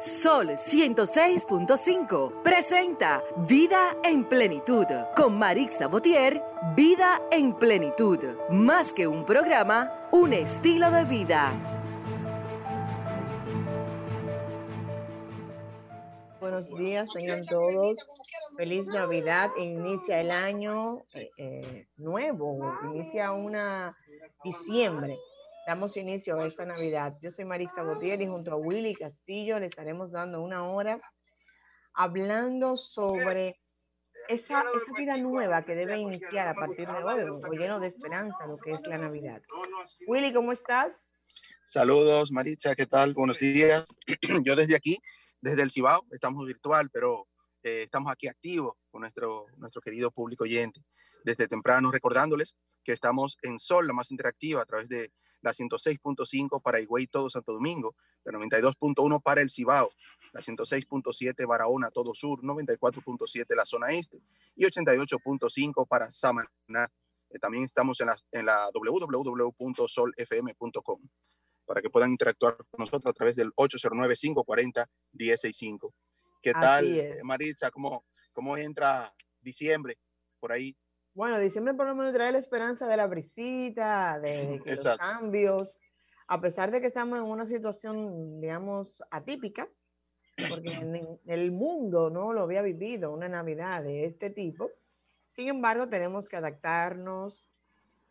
[0.00, 6.42] Sol 106.5 presenta Vida en Plenitud con Marix Sabotier.
[6.74, 8.18] Vida en Plenitud.
[8.48, 11.52] Más que un programa, un estilo de vida.
[16.40, 17.98] Buenos días, tengan todos.
[18.56, 19.50] Feliz Navidad.
[19.58, 23.94] Inicia el año eh, eh, nuevo, inicia una
[24.42, 25.18] diciembre
[25.66, 27.16] damos inicio a esta Navidad.
[27.20, 31.00] Yo soy Marisa Botier y junto a Willy Castillo le estaremos dando una hora
[31.94, 33.60] hablando sobre
[34.28, 38.58] esa, esa vida nueva que debe iniciar a partir de hoy, lleno de esperanza, lo
[38.58, 39.42] que es la Navidad.
[40.06, 41.14] Willy, ¿cómo estás?
[41.66, 43.14] Saludos, Maritza, ¿qué tal?
[43.14, 43.84] Buenos días.
[44.44, 44.98] Yo desde aquí,
[45.40, 47.28] desde el Cibao, estamos virtual, pero
[47.62, 50.82] eh, estamos aquí activos con nuestro, nuestro querido público oyente.
[51.22, 56.62] Desde temprano recordándoles que estamos en Sol, la más interactiva, a través de la 106.5
[56.62, 57.94] para Higüey, todo Santo Domingo,
[58.24, 59.90] la 92.1 para el Cibao,
[60.32, 64.20] la 106.7 Barahona, todo sur, 94.7 la zona este
[64.54, 66.48] y 88.5 para Samaná.
[67.30, 71.00] Eh, también estamos en la, en la www.solfm.com
[71.64, 75.92] para que puedan interactuar con nosotros a través del 809-540-1065.
[76.42, 77.70] ¿Qué tal, Maritza?
[77.70, 79.96] ¿Cómo, ¿Cómo entra diciembre
[80.40, 80.76] por ahí?
[81.20, 85.78] Bueno, diciembre por lo menos trae la esperanza de la brisita, de, los cambios,
[86.26, 89.68] a pesar de que estamos en una situación, digamos, atípica,
[90.48, 94.70] porque en el mundo no lo había vivido una Navidad de este tipo.
[95.26, 97.46] Sin embargo, tenemos que adaptarnos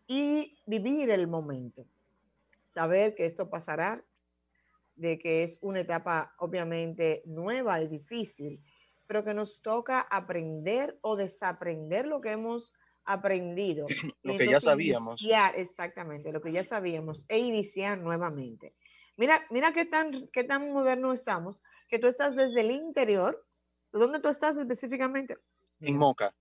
[0.06, 1.88] y vivir el momento.
[2.64, 4.04] Saber que esto pasará,
[4.96, 8.62] de que es una etapa obviamente nueva y difícil,
[9.08, 12.72] pero que nos toca aprender o desaprender lo que hemos
[13.10, 13.88] aprendido.
[14.24, 15.26] lo que ya sabíamos.
[15.56, 18.76] exactamente, lo que ya sabíamos e iniciar nuevamente.
[19.18, 23.46] Mira, mira qué tan, qué tan moderno estamos, que tú estás desde el interior.
[23.92, 25.38] ¿Dónde tú estás específicamente?
[25.80, 26.34] En Moca.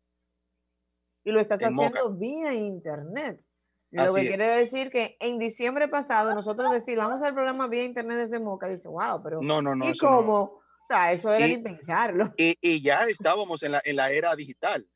[1.25, 3.43] Y lo estás haciendo vía internet.
[3.91, 8.19] Lo que quiere decir que en diciembre pasado nosotros decir, vamos al programa vía internet
[8.19, 10.41] desde Moca, dice, wow, pero no, no, no, ¿y cómo?
[10.41, 12.33] O sea, eso era ni pensarlo.
[12.37, 14.87] Y, y, ya estábamos en la, en la era digital.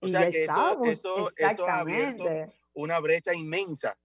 [0.00, 0.42] O sea que
[0.90, 1.28] esto,
[1.66, 2.24] ha abierto
[2.72, 3.96] una brecha inmensa,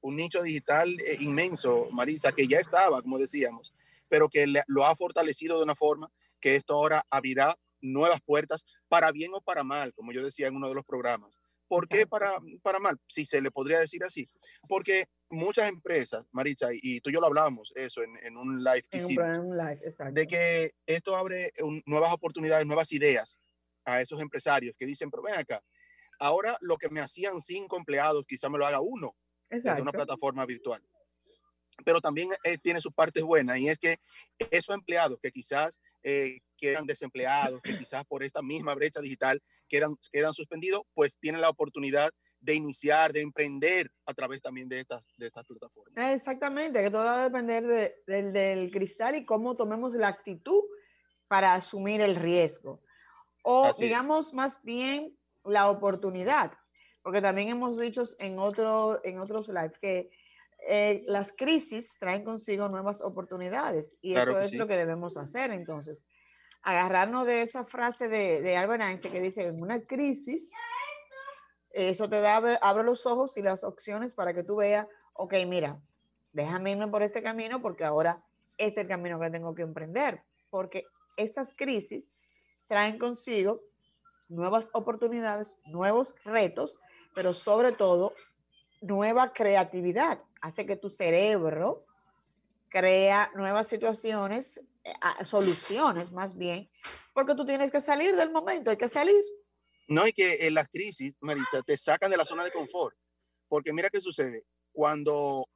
[0.00, 3.74] un nicho digital eh, inmenso, Marisa, que ya estaba, como decíamos,
[4.08, 6.10] pero que lo ha fortalecido de una forma
[6.40, 10.56] que esto ahora abrirá nuevas puertas para bien o para mal, como yo decía en
[10.56, 11.40] uno de los programas.
[11.66, 12.98] ¿Por qué para, para mal?
[13.08, 14.28] Si se le podría decir así.
[14.68, 18.98] Porque muchas empresas, Marisa, y tú y yo lo hablábamos, eso en, un live que
[18.98, 19.24] hicimos,
[20.12, 21.50] de que esto abre
[21.86, 23.38] nuevas oportunidades, nuevas ideas
[23.84, 25.62] a esos empresarios que dicen, pero ven acá,
[26.18, 29.14] ahora lo que me hacían cinco empleados, quizá me lo haga uno
[29.50, 30.82] desde una plataforma virtual.
[31.84, 33.98] Pero también eh, tiene sus partes buenas y es que
[34.50, 39.96] esos empleados que quizás eh, quedan desempleados, que quizás por esta misma brecha digital quedan,
[40.12, 42.10] quedan suspendidos, pues tienen la oportunidad
[42.40, 46.12] de iniciar, de emprender a través también de estas, de estas plataformas.
[46.12, 50.60] Exactamente, que todo va a depender del cristal y cómo tomemos la actitud
[51.28, 52.82] para asumir el riesgo
[53.42, 56.52] o digamos más bien la oportunidad,
[57.02, 60.10] porque también hemos dicho en, otro, en otros live que
[60.66, 65.50] eh, las crisis traen consigo nuevas oportunidades y esto es lo que debemos hacer.
[65.50, 66.02] Entonces.
[66.64, 70.52] Agarrarnos de esa frase de, de Albert Einstein que dice, en una crisis,
[71.72, 75.80] eso te da, abre los ojos y las opciones para que tú veas, ok, mira,
[76.32, 78.22] déjame irme por este camino porque ahora
[78.58, 80.84] es el camino que tengo que emprender, porque
[81.16, 82.12] esas crisis
[82.72, 83.60] traen consigo
[84.30, 86.80] nuevas oportunidades, nuevos retos,
[87.14, 88.14] pero sobre todo
[88.80, 90.22] nueva creatividad.
[90.40, 91.84] Hace que tu cerebro
[92.70, 94.94] crea nuevas situaciones, eh,
[95.26, 96.70] soluciones más bien,
[97.12, 99.22] porque tú tienes que salir del momento, hay que salir.
[99.86, 102.96] No, y que en las crisis, Marisa, te sacan de la zona de confort,
[103.48, 105.46] porque mira qué sucede, cuando,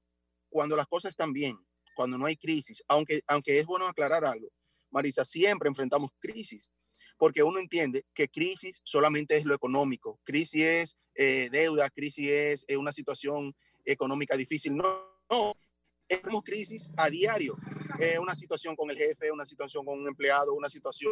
[0.50, 1.56] cuando las cosas están bien,
[1.94, 4.48] cuando no hay crisis, aunque, aunque es bueno aclarar algo,
[4.90, 6.70] Marisa, siempre enfrentamos crisis,
[7.18, 12.64] porque uno entiende que crisis solamente es lo económico, crisis es eh, deuda, crisis es
[12.68, 13.54] eh, una situación
[13.84, 14.76] económica difícil.
[14.76, 14.84] No,
[15.30, 15.54] no,
[16.06, 17.56] tenemos crisis a diario.
[17.98, 21.10] Eh, una situación con el jefe, una situación con un empleado, una situación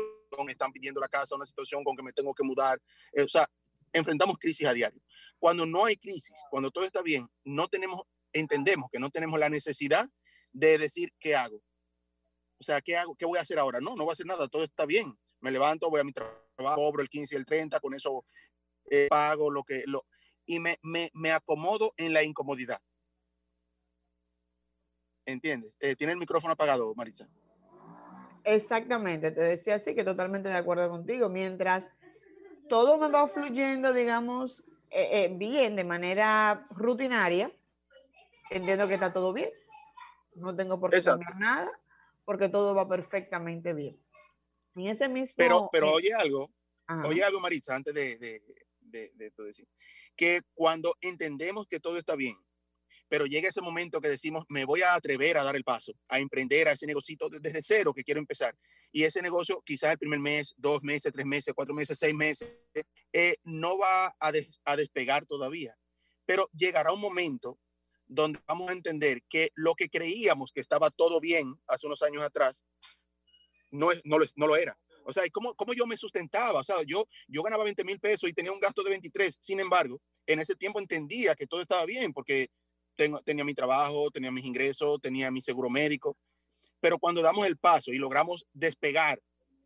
[0.48, 2.80] están pidiendo la casa, una situación con que me tengo que mudar.
[3.16, 3.48] o sea,
[3.92, 5.00] enfrentamos crisis a diario.
[5.38, 8.02] Cuando no hay crisis, cuando todo está bien, no tenemos,
[8.32, 10.06] entendemos que no tenemos la necesidad
[10.52, 11.62] de decir qué hago.
[12.58, 13.14] O sea, ¿qué hago?
[13.16, 13.80] ¿Qué voy a hacer ahora?
[13.80, 16.76] No, no voy a hacer nada, todo está bien me levanto, voy a mi trabajo,
[16.76, 18.24] cobro el 15 y el 30, con eso
[18.90, 19.84] eh, pago lo que...
[19.86, 20.06] Lo,
[20.46, 22.78] y me, me, me, acomodo en la incomodidad.
[25.26, 25.76] ¿Entiendes?
[25.80, 27.28] Eh, tiene el micrófono apagado, Marisa.
[28.42, 31.28] Exactamente, te decía así que totalmente de acuerdo contigo.
[31.28, 31.88] Mientras
[32.68, 37.50] todo me va fluyendo, digamos, eh, eh, bien, de manera rutinaria,
[38.50, 39.50] entiendo que está todo bien.
[40.34, 41.70] No tengo por qué cambiar nada,
[42.24, 44.03] porque todo va perfectamente bien.
[44.74, 45.34] En ese mismo.
[45.36, 46.50] Pero, pero oye algo,
[47.04, 48.42] oye algo, Maritza, antes de, de,
[48.80, 49.68] de, de decir,
[50.16, 52.36] que cuando entendemos que todo está bien,
[53.08, 56.18] pero llega ese momento que decimos, me voy a atrever a dar el paso, a
[56.18, 58.56] emprender a ese negocito desde cero que quiero empezar.
[58.90, 62.60] Y ese negocio, quizás el primer mes, dos meses, tres meses, cuatro meses, seis meses,
[63.12, 64.32] eh, no va a,
[64.64, 65.76] a despegar todavía.
[66.24, 67.58] Pero llegará un momento
[68.06, 72.22] donde vamos a entender que lo que creíamos que estaba todo bien hace unos años
[72.22, 72.64] atrás,
[73.74, 74.78] no, es, no, lo, no era.
[75.04, 76.60] O sea, ¿cómo, ¿cómo, yo me sustentaba?
[76.60, 79.36] O sea, yo, yo ganaba 20 mil pesos y tenía un gasto de 23.
[79.40, 82.48] Sin embargo, en ese tiempo entendía que todo estaba bien porque
[82.96, 86.16] tengo, tenía mi trabajo, tenía mis ingresos, tenía mi seguro médico.
[86.80, 89.20] Pero cuando damos el paso y logramos despegar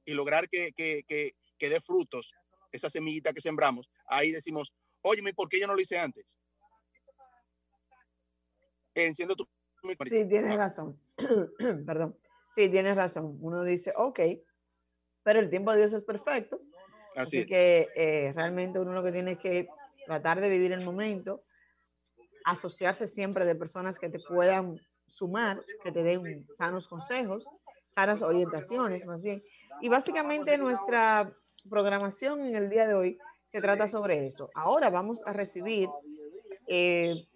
[0.04, 2.32] y lograr que, que, que, que dé frutos
[2.72, 4.72] esa semillita que sembramos, ahí decimos,
[5.02, 6.38] oye, ¿por qué yo no lo hice antes?
[8.94, 9.48] Enciendo tu...
[10.08, 11.00] Sí, tienes razón.
[11.86, 12.18] Perdón.
[12.58, 13.38] Sí, tienes razón.
[13.40, 14.18] Uno dice, ok,
[15.22, 16.60] pero el tiempo de Dios es perfecto.
[17.14, 19.68] Así, que eh, realmente uno lo que tiene es que
[20.06, 21.44] tratar de vivir el momento,
[22.44, 24.74] asociarse siempre de personas que te puedan
[25.06, 27.46] sumar, que te den sanos consejos,
[27.84, 29.40] sanas orientaciones más bien.
[29.80, 31.32] Y básicamente nuestra
[31.70, 34.50] programación en el día de hoy se trata sobre eso.
[34.52, 35.88] Ahora vamos a recibir,
[36.66, 37.27] eh,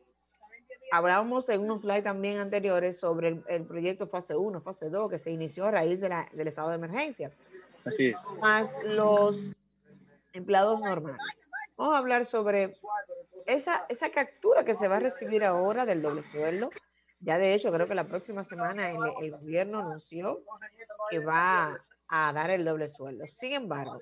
[0.92, 5.30] hablábamos en unos slides también anteriores sobre el, proyecto fase 1, fase 2, que se
[5.30, 7.32] inició a raíz de la, del estado de emergencia.
[7.82, 8.30] Así es.
[8.42, 9.54] Más los
[10.34, 11.40] empleados normales.
[11.78, 12.76] Vamos a hablar sobre
[13.46, 16.68] esa, esa captura que se va a recibir ahora del doble sueldo.
[17.20, 20.44] Ya de hecho, creo que la próxima semana el, el gobierno anunció
[21.08, 21.74] que va
[22.08, 23.26] a dar el doble sueldo.
[23.28, 23.98] Sin embargo,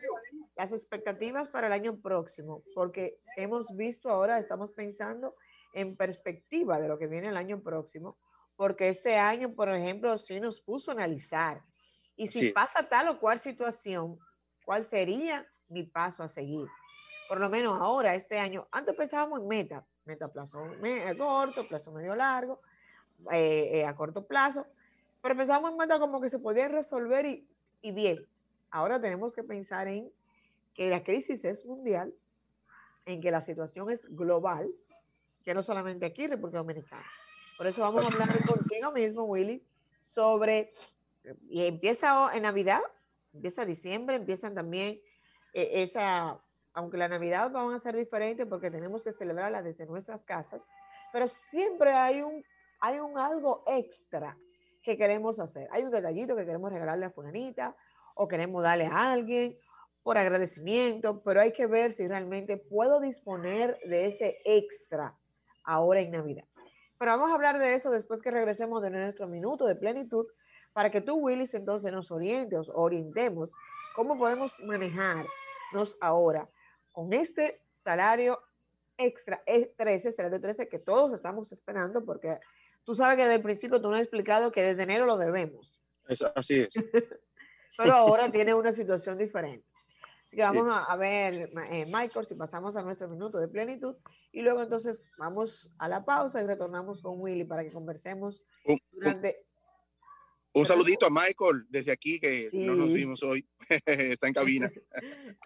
[0.57, 5.37] las expectativas para el año próximo, porque hemos visto ahora, estamos pensando
[5.73, 8.19] en perspectiva de lo que viene el año próximo,
[8.57, 11.63] porque este año, por ejemplo, sí nos puso a analizar.
[12.17, 14.19] Y si pasa tal o cual situación,
[14.65, 16.69] ¿cuál sería mi paso a seguir?
[17.31, 20.65] por lo menos ahora, este año, antes pensábamos en meta, meta plazo
[21.17, 22.61] corto, plazo medio largo,
[23.31, 24.67] eh, eh, a corto plazo,
[25.23, 27.49] pero pensábamos en meta como que se podía resolver y,
[27.83, 28.27] y bien.
[28.73, 30.11] Ahora tenemos que pensar en
[30.75, 32.13] que la crisis es mundial,
[33.07, 34.69] en que la situación es global,
[35.45, 37.07] que no solamente aquí en República Dominicana.
[37.57, 39.63] Por eso vamos a hablar contigo mismo, Willy,
[39.99, 40.73] sobre,
[41.49, 42.81] y empieza en Navidad,
[43.33, 45.01] empieza diciembre, empiezan también
[45.53, 46.41] eh, esa
[46.73, 50.69] aunque la Navidad va a ser diferente porque tenemos que celebrarla desde nuestras casas,
[51.13, 52.45] pero siempre hay un,
[52.81, 54.37] hay un algo extra
[54.83, 55.69] que queremos hacer.
[55.73, 57.77] Hay un detallito que queremos regalarle a Fulanita
[58.15, 59.59] o queremos darle a alguien
[60.03, 65.19] por agradecimiento, pero hay que ver si realmente puedo disponer de ese extra
[65.65, 66.45] ahora en Navidad.
[66.99, 70.27] Pero vamos a hablar de eso después que regresemos de nuestro minuto de plenitud
[70.73, 73.53] para que tú, Willis, entonces nos orientes, orientemos
[73.95, 76.49] cómo podemos manejarnos ahora
[76.93, 78.39] con este salario
[78.99, 79.43] extra,
[79.77, 82.39] 13, salario 13 que todos estamos esperando, porque
[82.85, 85.79] tú sabes que desde el principio tú no has explicado que desde enero lo debemos.
[86.35, 86.75] así es.
[87.77, 89.70] Pero ahora tiene una situación diferente.
[90.31, 93.97] Así que vamos a, ver, eh, Michael, si pasamos a nuestro minuto de plenitud
[94.31, 98.45] y luego entonces vamos a la pausa y retornamos con Willy para que conversemos
[98.93, 99.45] durante...
[100.53, 103.45] Un, saludito a Michael desde aquí que no nos vimos hoy.
[103.87, 104.71] Está en cabina.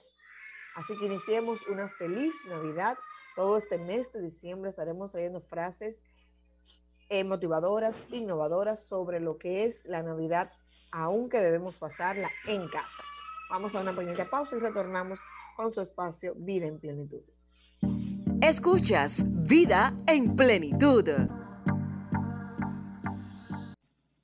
[0.75, 2.98] Así que iniciemos una feliz Navidad.
[3.38, 6.03] Todo este mes de diciembre estaremos trayendo frases
[7.07, 10.51] eh, motivadoras, innovadoras sobre lo que es la Navidad
[10.91, 13.03] aunque debemos pasarla en casa.
[13.50, 15.19] Vamos a una pequeña pausa y retornamos
[15.55, 17.24] con su espacio Vida en Plenitud.
[18.47, 21.03] Escuchas Vida en Plenitud.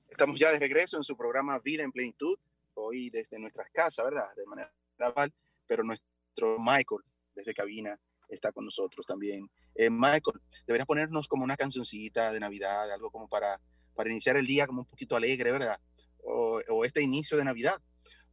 [0.07, 2.37] Estamos ya de regreso en su programa Vida en Plenitud,
[2.75, 4.27] hoy desde nuestras casas, ¿verdad?
[4.35, 5.33] De manera gradual,
[5.65, 7.01] pero nuestro Michael
[7.33, 7.99] desde cabina
[8.29, 9.49] está con nosotros también.
[9.73, 13.59] Eh, Michael, deberías ponernos como una cancioncita de Navidad, algo como para,
[13.95, 15.79] para iniciar el día como un poquito alegre, ¿verdad?
[16.19, 17.81] O, o este inicio de Navidad.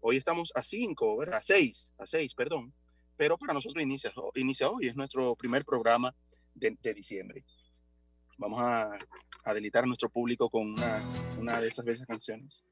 [0.01, 1.39] Hoy estamos a cinco, ¿verdad?
[1.39, 2.75] A seis, a seis, perdón
[3.19, 4.13] pero para nosotros inicia,
[4.71, 6.15] hoy, es nuestro primer programa
[6.55, 7.45] de, diciembre.
[8.39, 8.97] Vamos a,
[9.45, 11.03] a, delitar a nuestro público con una,
[11.37, 12.65] una de esas bellas canciones.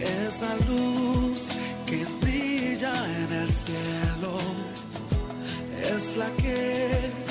[0.00, 1.50] Esa luz
[1.86, 4.38] que brilla en el cielo
[5.94, 7.27] es la que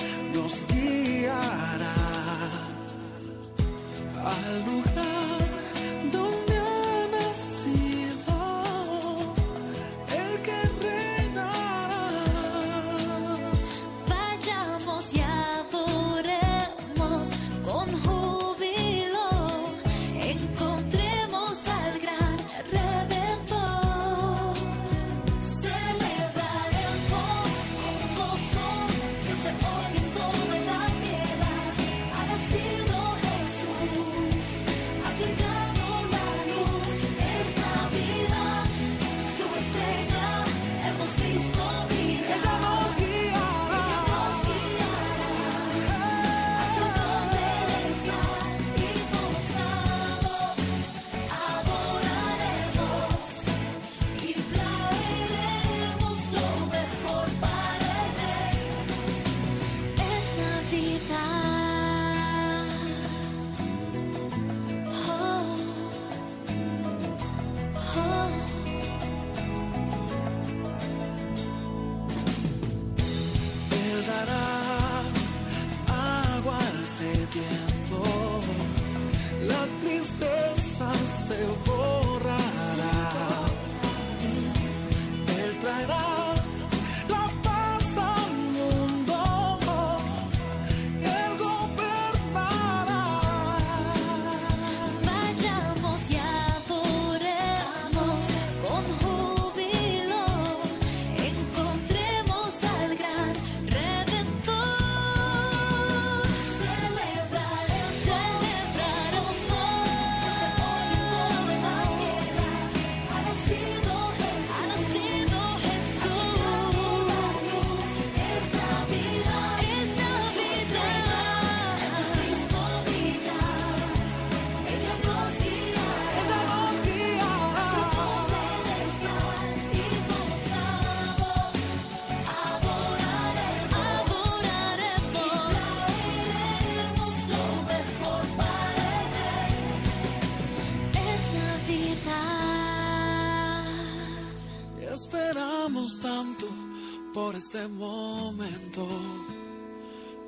[147.58, 148.88] este momento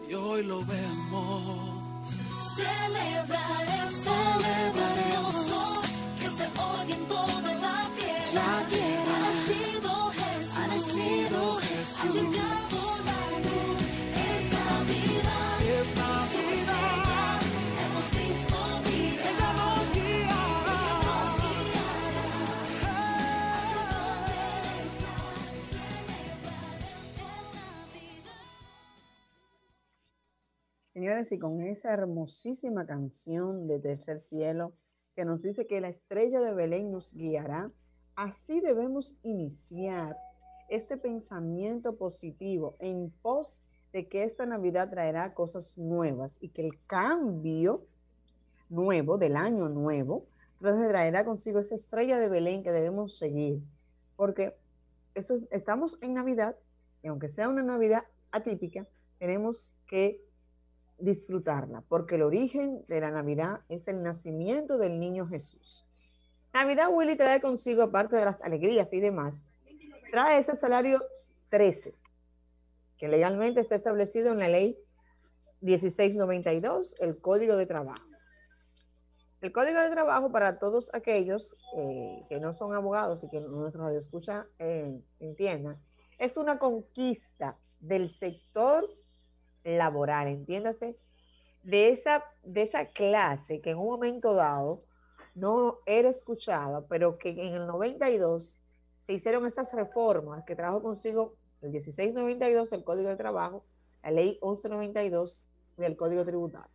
[0.10, 2.04] y hoy lo vemos.
[2.56, 3.69] Celebraremos,
[31.32, 34.74] y con esa hermosísima canción de Tercer Cielo
[35.16, 37.72] que nos dice que la estrella de Belén nos guiará,
[38.16, 40.18] así debemos iniciar
[40.70, 46.84] este pensamiento positivo en pos de que esta Navidad traerá cosas nuevas y que el
[46.86, 47.86] cambio
[48.70, 50.28] nuevo del año nuevo
[50.60, 53.62] entonces traerá consigo esa estrella de Belén que debemos seguir,
[54.18, 54.58] porque
[55.16, 56.58] eso estamos en Navidad
[57.02, 58.86] y aunque sea una Navidad atípica,
[59.20, 60.22] tenemos que
[61.00, 65.86] disfrutarla, porque el origen de la Navidad es el nacimiento del niño Jesús.
[66.54, 69.46] Navidad, Willy, trae consigo, aparte de las alegrías y demás,
[70.12, 71.04] trae ese salario
[71.50, 71.96] 13,
[72.98, 74.78] que legalmente está establecido en la ley
[75.62, 78.06] 1692, el Código de Trabajo.
[79.42, 83.84] El Código de Trabajo para todos aquellos eh, que no son abogados y que nuestro
[83.84, 85.82] radio escucha eh, entiendan,
[86.18, 88.90] es una conquista del sector
[89.64, 90.98] laboral, entiéndase,
[91.64, 94.84] de esa, de esa clase que en un momento dado
[95.36, 98.62] no era escuchada, pero que en el 92
[98.96, 103.66] se hicieron esas reformas que trajo consigo el 1692 del Código de Trabajo,
[104.04, 105.44] la ley 1192
[105.78, 106.72] del Código Tributario.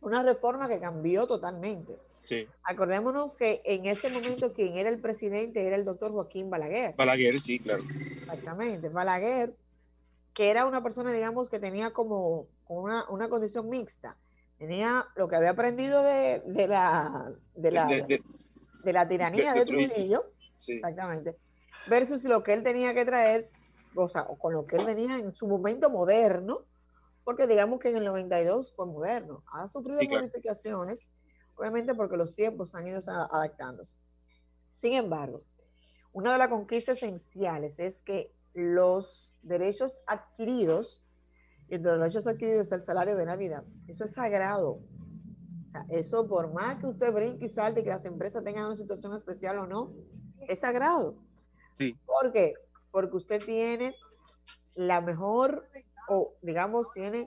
[0.00, 1.98] Una reforma que cambió totalmente.
[2.22, 2.46] Sí.
[2.62, 6.94] Acordémonos que en ese momento quien era el presidente era el doctor Joaquín Balaguer.
[6.96, 7.82] Balaguer, sí, claro.
[8.20, 8.88] Exactamente.
[8.88, 9.54] Balaguer,
[10.34, 14.16] que era una persona, digamos, que tenía como una, una condición mixta.
[14.58, 20.32] Tenía lo que había aprendido de, de la, de, la, de, la tiranía de, Trujillo.
[20.56, 20.74] Sí.
[20.74, 21.36] Exactamente.
[21.88, 23.50] Versus lo que él tenía que traer,
[23.94, 26.66] o sea, con lo que él venía en su momento moderno,
[27.24, 29.42] porque digamos que en el 92 fue moderno.
[29.52, 31.08] Ha sufrido modificaciones,
[31.56, 33.94] obviamente porque los tiempos han ido adaptándose.
[34.68, 35.38] Sin embargo,
[36.12, 41.06] una de las conquistas esenciales es que los derechos adquiridos,
[41.68, 44.80] y entre los derechos adquiridos es el salario de Navidad, eso es sagrado.
[45.66, 48.66] O sea, eso por más que usted brinque y salte y que las empresas tengan
[48.66, 49.92] una situación especial o no,
[50.48, 51.16] es sagrado.
[51.78, 51.96] Sí.
[52.04, 52.54] ¿Por qué?
[52.90, 53.94] Porque usted tiene
[54.74, 55.68] la mejor
[56.08, 57.26] o digamos tiene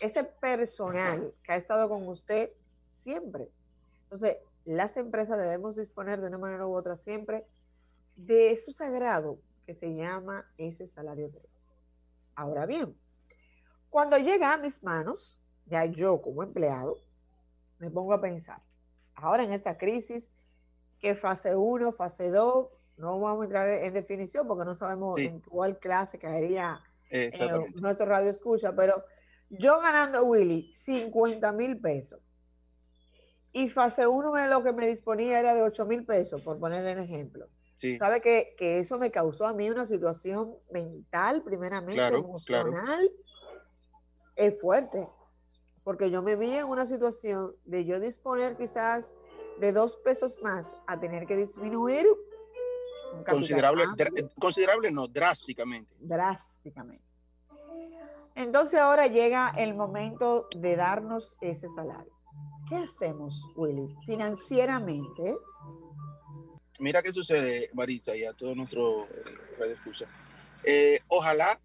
[0.00, 2.50] ese personal que ha estado con usted
[2.86, 3.50] siempre.
[4.04, 7.46] Entonces, las empresas debemos disponer de una manera u otra siempre
[8.16, 9.38] de eso sagrado
[9.70, 11.70] que se llama ese salario 3.
[12.34, 12.98] Ahora bien,
[13.88, 16.98] cuando llega a mis manos, ya yo como empleado,
[17.78, 18.60] me pongo a pensar,
[19.14, 20.32] ahora en esta crisis,
[20.98, 25.38] que fase 1, fase 2, no vamos a entrar en definición porque no sabemos en
[25.38, 27.30] cuál clase caería eh,
[27.76, 29.04] nuestro radio escucha, pero
[29.50, 32.20] yo ganando, Willy, 50 mil pesos.
[33.52, 36.98] Y fase 1 lo que me disponía era de 8 mil pesos, por ponerle un
[36.98, 37.46] ejemplo.
[37.98, 43.10] ¿Sabe que, que, eso me causó a mí una situación mental, primeramente, emocional?
[44.36, 45.08] Es fuerte,
[45.82, 49.14] porque yo me vi en una situación de yo disponer quizás
[49.58, 52.06] de dos pesos más a tener que disminuir
[53.28, 53.84] Considerable,
[54.38, 55.94] considerable no, drásticamente.
[55.98, 57.04] Drásticamente.
[58.34, 62.12] Entonces ahora llega el momento de darnos ese salario.
[62.68, 63.94] ¿Qué hacemos, Willy?
[64.06, 65.36] Financieramente.
[66.80, 69.24] Mira qué sucede, Maritza, y a todo nuestro eh,
[69.58, 70.06] radio escucha.
[70.64, 71.60] Eh, ojalá,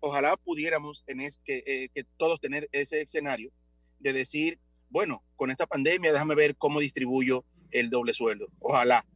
[0.00, 3.52] ojalá pudiéramos en que, eh, que todos tener ese escenario
[4.00, 4.58] de decir,
[4.90, 8.48] bueno, con esta pandemia déjame ver cómo distribuyo el doble sueldo.
[8.58, 9.06] Ojalá,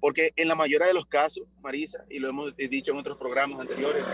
[0.00, 3.58] porque en la mayoría de los casos, Marisa, y lo hemos dicho en otros programas
[3.58, 4.04] anteriores,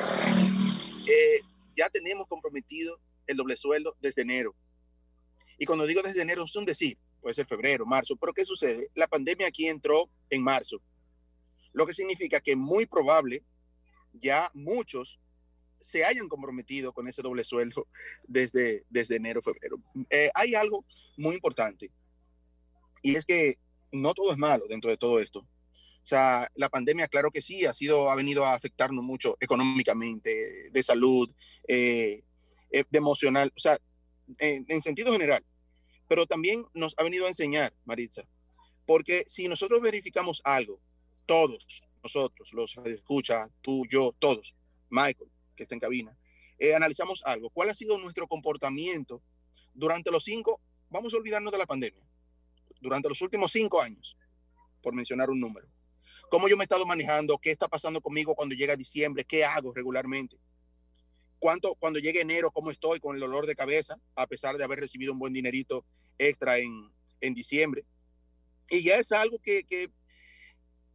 [1.07, 1.41] eh,
[1.77, 4.55] ya tenemos comprometido el doble sueldo desde enero.
[5.59, 8.91] Y cuando digo desde enero, es un decir, puede ser febrero, marzo, pero ¿qué sucede?
[8.95, 10.83] La pandemia aquí entró en marzo,
[11.73, 13.43] lo que significa que muy probable
[14.13, 15.19] ya muchos
[15.81, 17.89] se hayan comprometido con ese doble sueldo
[18.29, 19.79] desde, desde enero, febrero.
[20.11, 20.85] Eh, hay algo
[21.17, 21.91] muy importante
[23.03, 23.57] y es que
[23.91, 25.41] no todo es malo dentro de todo esto.
[25.41, 30.71] O sea, la pandemia, claro que sí, ha sido, ha venido a afectarnos mucho económicamente,
[30.71, 31.31] de salud,
[31.69, 32.25] eh,
[32.73, 33.79] eh, emocional, o sea,
[34.39, 35.45] en, sentido general.
[36.13, 38.25] Pero también nos ha venido a enseñar, Maritza,
[38.85, 40.79] porque si nosotros verificamos algo,
[41.25, 44.55] todos nosotros, los escucha, tú, yo, todos,
[44.91, 46.15] Michael, que está en cabina,
[46.59, 49.23] eh, analizamos algo, cuál ha sido nuestro comportamiento
[49.73, 52.05] durante los cinco, vamos a olvidarnos de la pandemia,
[52.79, 54.15] durante los últimos cinco años,
[54.83, 55.67] por mencionar un número
[56.29, 59.73] cómo yo me he estado manejando, qué está pasando conmigo cuando llega diciembre, qué hago
[59.73, 60.37] regularmente.
[61.39, 64.79] Cuánto, cuando llegue enero, cómo estoy con el dolor de cabeza, a pesar de haber
[64.79, 65.87] recibido un buen dinerito
[66.19, 67.85] extra en, en diciembre.
[68.71, 69.91] Y ya es algo que, que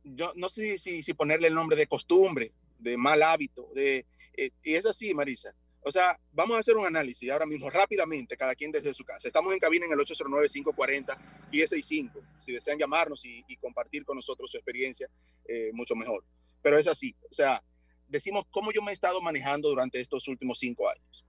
[0.03, 4.05] yo no sé si, si, ponerle el nombre de costumbre, de mal hábito, de,
[4.37, 5.53] eh, y es así, Marisa.
[5.81, 9.27] O sea, vamos a hacer un análisis ahora mismo rápidamente, cada quien desde su casa.
[9.27, 12.11] Estamos en cabina en el 809-540-1065.
[12.37, 15.09] Si desean llamarnos y, compartir con nosotros su experiencia,
[15.47, 16.25] eh, mucho mejor.
[16.61, 17.15] Pero es así.
[17.29, 17.63] O sea,
[18.07, 21.25] decimos cómo yo me he estado manejando durante estos últimos cinco años.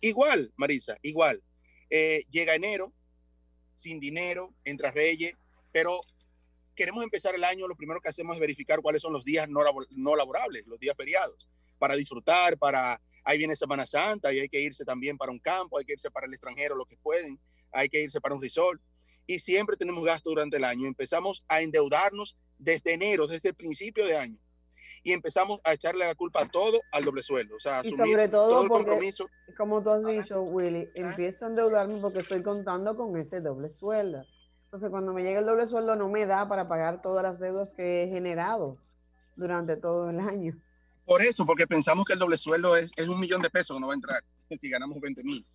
[0.00, 1.42] Igual, Marisa, igual.
[1.90, 2.90] Eh, llega enero,
[3.74, 5.34] sin dinero, entra Reyes,
[5.72, 6.00] pero
[6.74, 9.60] queremos empezar el año, lo primero que hacemos es verificar cuáles son los días no,
[9.90, 14.60] no laborables, los días feriados, para disfrutar, para ahí viene Semana Santa y hay que
[14.60, 17.40] irse también para un campo, hay que irse para el extranjero, lo que pueden,
[17.72, 18.80] hay que irse para un resort.
[19.26, 20.86] Y siempre tenemos gasto durante el año.
[20.86, 24.38] Empezamos a endeudarnos desde enero, desde el principio de año.
[25.04, 27.56] Y empezamos a echarle la culpa a todo al doble sueldo.
[27.56, 29.28] O sea, y sobre todo, el compromiso.
[29.56, 34.24] Como tú has dicho, Willy, empiezo a endeudarme porque estoy contando con ese doble sueldo.
[34.64, 37.74] Entonces, cuando me llega el doble sueldo, no me da para pagar todas las deudas
[37.74, 38.78] que he generado
[39.36, 40.58] durante todo el año.
[41.04, 43.80] Por eso, porque pensamos que el doble sueldo es, es un millón de pesos que
[43.80, 44.24] no va a entrar
[44.58, 45.46] si ganamos 20 mil.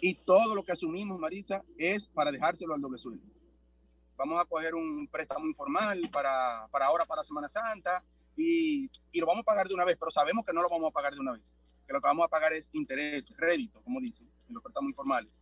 [0.00, 3.24] Y todo lo que asumimos, Marisa, es para dejárselo al doble sueldo.
[4.16, 8.04] vamos a coger un préstamo informal para, para ahora, para Semana Santa,
[8.36, 10.90] y, y, lo vamos a pagar de una vez, pero sabemos que no lo vamos
[10.90, 11.54] a pagar de una vez,
[11.86, 15.32] que lo que vamos a pagar es interés, rédito, como dicen, en los préstamos informales,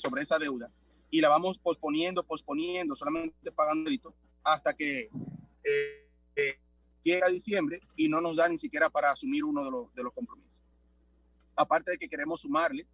[0.00, 0.68] sobre esa deuda,
[1.10, 5.10] y la vamos posponiendo, posponiendo, solamente pagando crédito, hasta que
[5.64, 6.58] eh, eh,
[7.02, 10.12] llega diciembre y no nos da ni siquiera para asumir uno de los, de los
[10.12, 10.60] compromisos.
[11.54, 12.86] Aparte de que queremos sumarle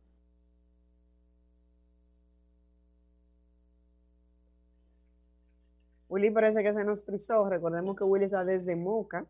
[6.08, 7.48] Willy parece que se nos frizó.
[7.48, 9.26] Recordemos que Willy está desde Moca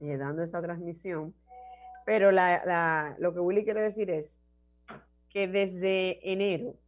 [0.00, 1.34] eh, dando esta transmisión.
[2.04, 4.42] Pero lo que Willy quiere decir es
[5.28, 6.78] que desde enero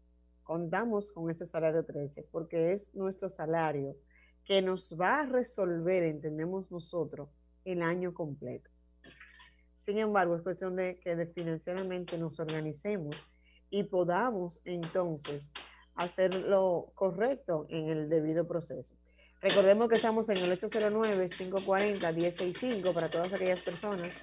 [0.45, 3.97] contamos con ese salario 13 porque es nuestro salario
[4.45, 7.29] que nos va a resolver, entendemos nosotros,
[7.65, 8.71] el año completo.
[9.75, 13.29] Sin embargo, es cuestión de que financieramente nos organicemos
[13.71, 15.53] y podamos entonces
[15.95, 18.97] hacer lo correcto en el debido proceso.
[19.41, 24.17] Recordemos que estamos en el 809-540-165 para todas aquellas personas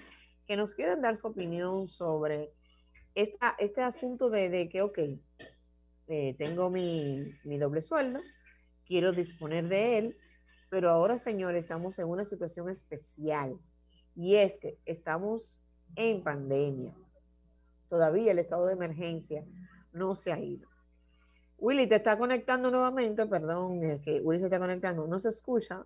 [0.46, 2.52] que nos quieran dar su opinión sobre
[3.14, 5.00] esta, este asunto de, que, ok,
[6.08, 8.20] eh, tengo mi, mi doble sueldo,
[8.86, 10.18] quiero disponer de él,
[10.70, 13.58] pero ahora, señores, estamos en una situación especial
[14.16, 15.62] y es que estamos
[15.96, 16.94] en pandemia.
[17.88, 19.46] Todavía el estado de emergencia
[19.94, 20.68] no se ha ido.
[21.58, 25.86] Willy, te está conectando nuevamente, perdón, es que Willy se está conectando, no se escucha.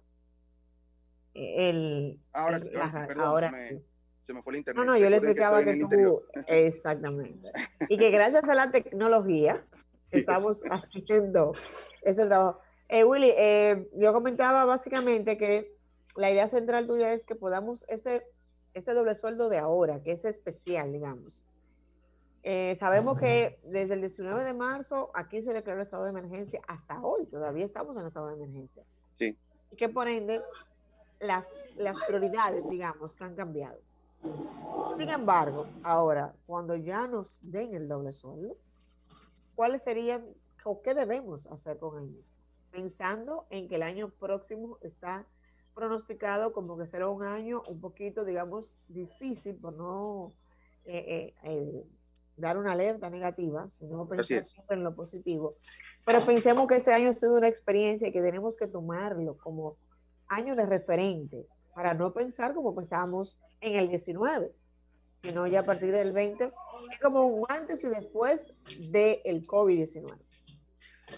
[1.34, 2.70] Eh, el, ahora, sí,
[3.18, 3.84] ahora, sí.
[4.20, 4.86] Se me fue el internet.
[4.86, 7.52] No, no, yo le explicaba que, tú, exactamente.
[7.88, 9.64] Y que gracias a la tecnología
[10.12, 11.54] estamos haciendo
[12.02, 12.60] ese trabajo.
[12.90, 15.76] Eh, Willy, eh, yo comentaba básicamente que
[16.16, 18.26] la idea central tuya es que podamos este,
[18.74, 21.46] este doble sueldo de ahora, que es especial, digamos,
[22.43, 27.02] eh, sabemos que desde el 19 de marzo aquí se declaró estado de emergencia hasta
[27.02, 28.84] hoy, todavía estamos en estado de emergencia.
[29.17, 29.38] Sí.
[29.71, 30.41] Y que por ende
[31.19, 33.80] las, las prioridades, digamos, que han cambiado.
[34.97, 38.58] Sin embargo, ahora, cuando ya nos den el doble sueldo,
[39.56, 40.25] ¿cuáles serían
[40.63, 42.38] o qué debemos hacer con el mismo?
[42.71, 45.25] Pensando en que el año próximo está
[45.73, 50.34] pronosticado como que será un año un poquito, digamos, difícil por no
[50.86, 51.86] eh, eh,
[52.39, 55.56] dar una alerta negativa, sino pensar siempre en lo positivo.
[56.06, 59.78] Pero pensemos que este año ha sido una experiencia y que tenemos que tomarlo como
[60.28, 64.54] año de referente para no pensar como pensábamos en el 19,
[65.12, 66.52] sino ya a partir del 20,
[67.02, 70.17] como un antes y después del COVID-19.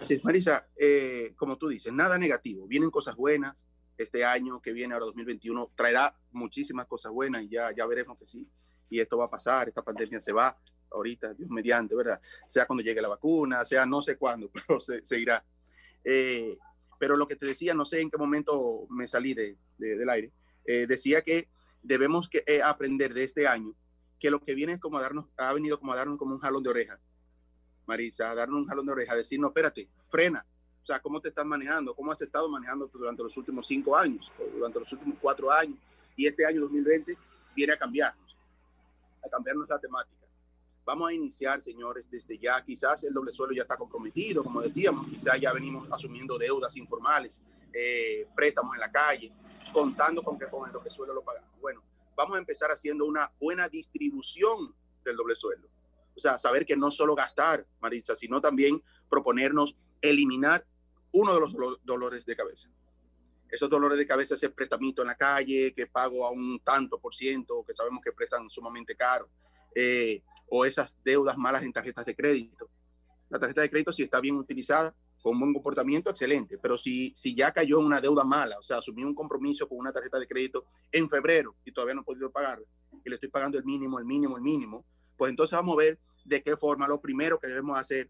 [0.02, 3.66] Sí, Marisa, eh, como tú dices, nada negativo, vienen cosas buenas,
[3.98, 8.26] este año que viene, ahora 2021, traerá muchísimas cosas buenas y ya, ya veremos que
[8.26, 8.50] sí,
[8.90, 10.58] y esto va a pasar, esta pandemia se va,
[10.92, 12.22] ahorita, Dios mediante, ¿verdad?
[12.48, 15.44] Sea cuando llegue la vacuna, sea no sé cuándo, pero se, irá.
[16.04, 16.58] Eh,
[17.00, 20.32] pero lo que te decía, no sé en qué momento me salí de, del aire,
[20.66, 21.50] eh, decía que
[21.82, 23.76] debemos que, eh, aprender de este año
[24.20, 26.62] que lo que viene es como darnos, ha venido como a darnos como un jalón
[26.62, 27.00] de oreja,
[27.88, 30.46] Marisa, a darnos un jalón de oreja, decir, no, espérate, frena,
[30.82, 31.96] o sea, ¿cómo te estás manejando?
[31.96, 35.78] ¿Cómo has estado manejando durante los últimos cinco años, durante los últimos cuatro años?
[36.16, 37.18] Y este año 2020
[37.56, 38.36] viene a cambiarnos,
[39.24, 40.21] a cambiar nuestra temática.
[40.84, 42.62] Vamos a iniciar, señores, desde ya.
[42.62, 47.40] Quizás el doble suelo ya está comprometido, como decíamos, quizás ya venimos asumiendo deudas informales,
[47.74, 49.32] eh, préstamos en la calle,
[49.72, 51.50] contando con que con el doble suelo lo pagamos.
[51.60, 51.84] Bueno,
[52.16, 54.74] vamos a empezar haciendo una buena distribución
[55.06, 55.70] del doble suelo.
[56.16, 60.66] O sea, saber que no solo gastar, Marisa, sino también proponernos eliminar
[61.12, 62.70] uno de los dolores de cabeza.
[63.50, 67.14] Esos dolores de cabeza, ese prestamito en la calle, que pago a un tanto por
[67.14, 69.30] ciento, que sabemos que prestan sumamente caro,
[69.76, 72.70] eh, o esas deudas malas en tarjetas de crédito.
[73.30, 77.36] La tarjeta de crédito, si está bien utilizada, con buen comportamiento, excelente, pero si, si
[77.36, 80.28] ya cayó en una deuda mala, o sea, asumí un compromiso con una tarjeta de
[80.28, 82.60] crédito en febrero y todavía no he podido pagar,
[83.04, 86.00] y le estoy pagando el mínimo, el mínimo, el mínimo, pues entonces vamos a ver
[86.26, 88.10] de qué forma lo primero que debemos hacer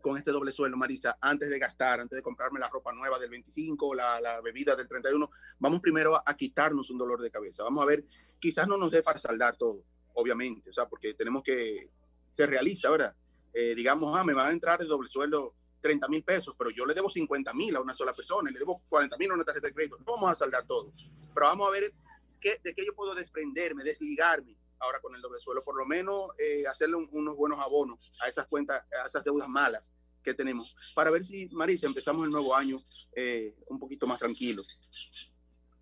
[0.00, 3.30] con este doble sueldo, Marisa, antes de gastar, antes de comprarme la ropa nueva del
[3.30, 7.64] 25, la, la bebida del 31, vamos primero a, a, quitarnos un dolor de cabeza.
[7.64, 8.04] Vamos a ver,
[8.38, 11.90] quizás no nos dé para saldar todo, obviamente, o sea, porque tenemos que
[12.28, 13.14] ser realistas, ¿verdad?
[13.52, 16.86] Eh, digamos, ah, me va a entrar de doble sueldo 30 mil pesos, pero yo
[16.86, 19.68] le debo 50 mil a una sola persona, le debo 40 mil a una tarjeta
[19.68, 20.92] de crédito, no vamos a saldar todo,
[21.34, 21.92] pero vamos a ver
[22.40, 26.30] qué, de qué yo puedo desprenderme, desligarme ahora con el doble suelo, por lo menos
[26.38, 29.90] eh, hacerle unos buenos abonos a esas cuentas, a esas deudas malas
[30.22, 32.76] que tenemos, para ver si, Marisa, empezamos el nuevo año
[33.14, 34.80] eh, un poquito más tranquilos,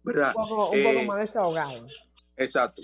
[0.02, 0.32] ¿verdad?
[0.36, 1.86] Un poco, un poco más desahogado.
[2.36, 2.82] Exacto.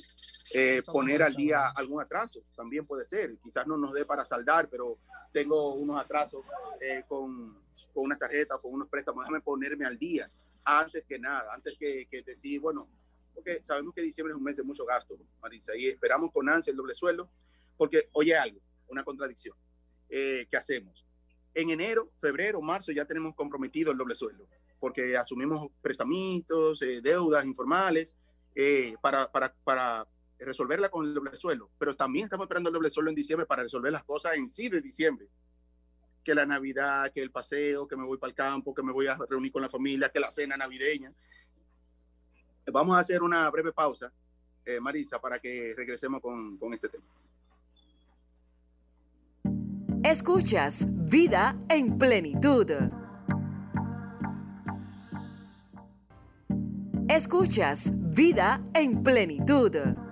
[0.53, 3.39] Eh, poner al día algún atraso, también puede ser.
[3.39, 4.99] Quizás no nos dé para saldar, pero
[5.33, 6.45] tengo unos atrasos
[6.81, 7.55] eh, con,
[7.95, 9.25] con una tarjeta o con unos préstamos.
[9.25, 10.29] Déjame ponerme al día
[10.65, 12.89] antes que nada, antes que, que decir, bueno,
[13.35, 16.71] porque sabemos que diciembre es un mes de mucho gasto, Marisa, y esperamos con ansia
[16.71, 17.29] el doble sueldo,
[17.77, 19.57] porque, oye algo, una contradicción.
[20.09, 21.07] Eh, ¿Qué hacemos?
[21.55, 24.47] En enero, febrero, marzo ya tenemos comprometido el doble sueldo,
[24.79, 28.17] porque asumimos prestamitos, eh, deudas informales
[28.55, 30.07] eh, para, para, para
[30.39, 33.63] resolverla con el doble sueldo, pero también estamos esperando el doble sueldo en diciembre para
[33.63, 35.29] resolver las cosas en sí de diciembre.
[36.23, 39.07] Que la Navidad, que el paseo, que me voy para el campo, que me voy
[39.07, 41.13] a reunir con la familia, que la cena navideña.
[42.73, 44.11] Vamos a hacer una breve pausa,
[44.65, 47.05] eh, Marisa, para que regresemos con, con este tema.
[50.03, 52.71] Escuchas Vida en Plenitud.
[57.09, 60.04] Escuchas Vida en Plenitud.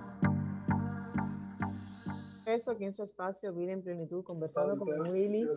[2.45, 5.47] Eso aquí en su espacio, Vida en Plenitud, conversando con Willy,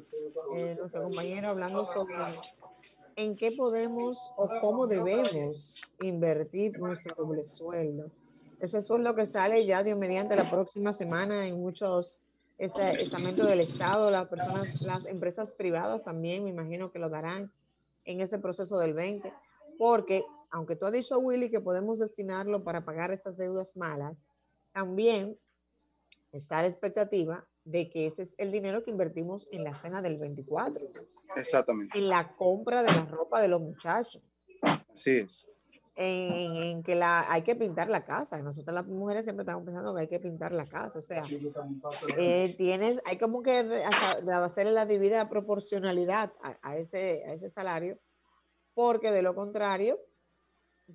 [0.56, 2.14] eh, nuestro compañero, hablando sobre
[3.16, 8.08] en qué podemos o cómo debemos invertir nuestro doble sueldo.
[8.60, 12.18] Ese sueldo que sale ya Dios mediante la próxima semana en muchos
[12.58, 17.52] este, estamentos del Estado, las personas, las empresas privadas también me imagino que lo darán
[18.04, 19.32] en ese proceso del 20,
[19.78, 24.16] porque aunque tú has dicho, Willy, que podemos destinarlo para pagar esas deudas malas,
[24.72, 25.36] también
[26.32, 30.18] está la expectativa de que ese es el dinero que invertimos en la cena del
[30.18, 30.86] 24.
[31.36, 31.98] Exactamente.
[31.98, 34.22] En la compra de la ropa de los muchachos.
[34.92, 35.46] Así es.
[35.96, 38.40] En, en que la, hay que pintar la casa.
[38.40, 40.98] Nosotros las mujeres siempre estamos pensando que hay que pintar la casa.
[40.98, 41.22] O sea,
[42.18, 43.84] eh, tienes, hay como que
[44.32, 47.98] hacerle la debida proporcionalidad a, a, ese, a ese salario,
[48.74, 49.98] porque de lo contrario,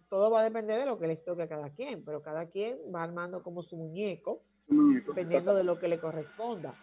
[0.07, 2.79] todo va a depender de lo que les toque a cada quien, pero cada quien
[2.93, 6.73] va armando como su muñeco dependiendo de lo que le corresponda.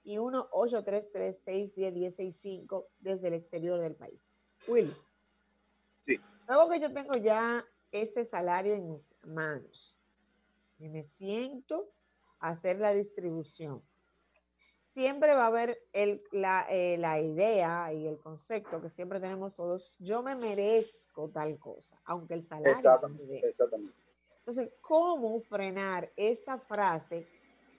[0.05, 4.31] y 1-833-610-1065 desde el exterior del país.
[4.67, 4.97] Willy.
[6.07, 6.19] Sí.
[6.47, 9.99] Luego que yo tengo ya ese salario en mis manos
[10.79, 11.91] y me siento
[12.39, 13.83] a hacer la distribución.
[14.81, 19.55] Siempre va a haber el, la, eh, la, idea y el concepto que siempre tenemos
[19.55, 22.73] todos, yo me merezco tal cosa, aunque el salario...
[22.73, 23.97] Exactamente, exactamente.
[24.39, 27.27] Entonces, ¿cómo frenar esa frase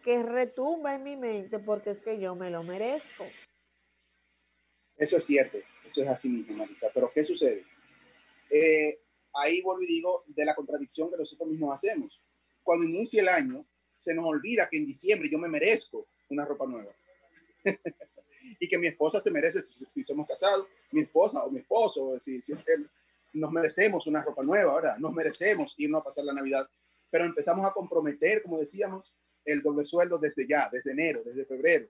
[0.04, 3.26] que retumba en mi mente porque es que yo me lo merezco?
[4.95, 6.88] Eso es cierto, eso es así mismo, Marisa.
[6.93, 7.65] Pero ¿qué sucede?
[8.52, 9.02] Eh,
[9.41, 12.21] ahí vuelvo y digo de la contradicción que nosotros mismos hacemos.
[12.63, 13.65] Cuando inicia el año,
[13.97, 16.91] se nos olvida que en diciembre yo me merezco una ropa nueva.
[18.60, 22.41] y que mi esposa se merece, si, somos casados, mi esposa o mi esposo, si,
[22.41, 22.54] si
[23.34, 26.67] nos merecemos una ropa nueva, ahora nos merecemos irnos a pasar la Navidad,
[27.10, 29.13] pero empezamos a comprometer, como decíamos,
[29.45, 31.88] el doble sueldo desde ya, desde enero, desde febrero.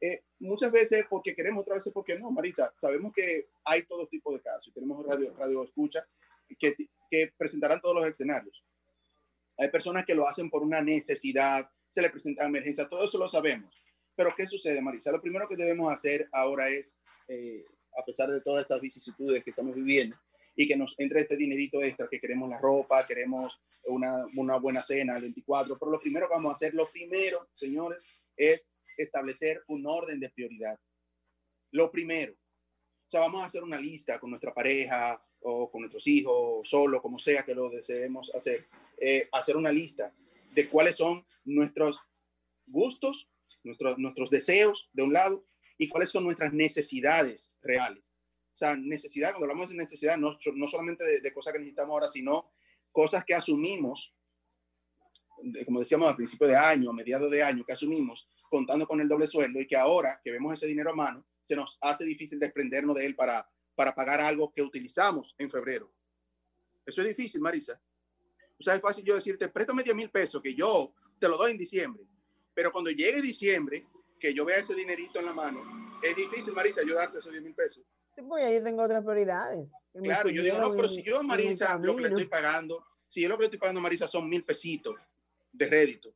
[0.00, 4.32] Eh, muchas veces porque queremos, otras veces porque no, Marisa, sabemos que hay todo tipo
[4.32, 6.06] de casos, tenemos radio, radio escucha
[6.58, 8.64] que, presentarán todos los escenarios.
[9.56, 13.30] Hay personas que lo hacen por una necesidad, se le presenta emergencia, todo eso lo
[13.30, 13.72] sabemos.
[14.16, 15.12] Pero ¿qué sucede, Marisa?
[15.12, 17.64] Lo primero que debemos hacer ahora es, eh,
[17.96, 20.16] a pesar de todas estas vicisitudes que estamos viviendo,
[20.56, 24.82] y que nos entre este dinerito extra, que queremos la ropa, queremos una, una buena
[24.82, 29.62] cena el 24, pero lo primero que vamos a hacer, lo primero, señores, es establecer
[29.68, 30.78] un orden de prioridad.
[31.72, 36.06] Lo primero, o sea, vamos a hacer una lista con nuestra pareja, o con nuestros
[36.06, 38.66] hijos, solo, como sea que lo deseemos hacer,
[38.98, 40.14] eh, hacer una lista
[40.52, 41.98] de cuáles son nuestros
[42.66, 43.28] gustos,
[43.62, 45.44] nuestros, nuestros deseos de un lado
[45.76, 48.10] y cuáles son nuestras necesidades reales.
[48.54, 51.92] O sea, necesidad, cuando hablamos de necesidad, no, no solamente de, de, cosas que necesitamos
[51.92, 52.50] ahora, sino
[52.90, 54.14] cosas que asumimos,
[55.66, 59.08] como decíamos al principio de año, a mediados de año, que asumimos contando con el
[59.08, 62.38] doble sueldo y que ahora que vemos ese dinero a mano, se nos hace difícil
[62.38, 65.92] desprendernos de él para para pagar algo que utilizamos en febrero.
[66.86, 67.80] Eso es difícil, Marisa.
[68.58, 71.52] O sea, es fácil yo decirte, préstame 10 mil pesos que yo te lo doy
[71.52, 72.04] en diciembre.
[72.54, 73.86] Pero cuando llegue diciembre,
[74.20, 75.60] que yo vea ese dinerito en la mano,
[76.02, 77.84] es difícil, Marisa, yo darte esos 10 mil pesos.
[78.14, 79.72] Sí, pues yo tengo otras prioridades.
[80.02, 83.28] Claro, yo digo, no, pero si yo, Marisa, lo que le estoy pagando, si yo
[83.28, 84.94] lo que le estoy pagando, Marisa, son mil pesitos
[85.50, 86.14] de rédito,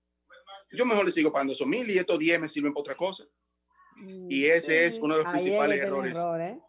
[0.71, 3.25] yo mejor le sigo pagando esos mil y estos 10 me sirven para otra cosa.
[4.29, 4.95] Y ese sí.
[4.97, 6.15] es uno de los principales errores.
[6.15, 6.61] Error, ¿eh?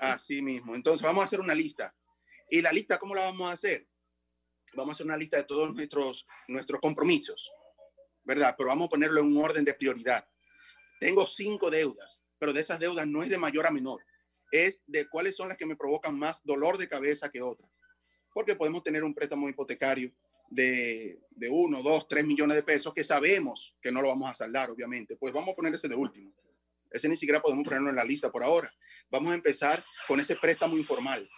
[0.00, 0.74] Así mismo.
[0.74, 1.94] Entonces, vamos a hacer una lista.
[2.50, 3.88] ¿Y la lista cómo la vamos a hacer?
[4.74, 7.50] Vamos a hacer una lista de todos nuestros, nuestros compromisos,
[8.24, 8.54] ¿verdad?
[8.56, 10.28] Pero vamos a ponerlo en un orden de prioridad.
[11.00, 14.04] Tengo cinco deudas, pero de esas deudas no es de mayor a menor.
[14.50, 17.70] Es de cuáles son las que me provocan más dolor de cabeza que otras.
[18.32, 20.12] Porque podemos tener un préstamo hipotecario
[20.50, 24.34] de, de uno, dos, tres millones de pesos que sabemos que no lo vamos a
[24.34, 25.16] saldar, obviamente.
[25.16, 26.32] Pues vamos a poner ese de último.
[26.90, 28.72] Ese ni siquiera podemos ponerlo en la lista por ahora.
[29.10, 31.28] Vamos a empezar con ese préstamo informal,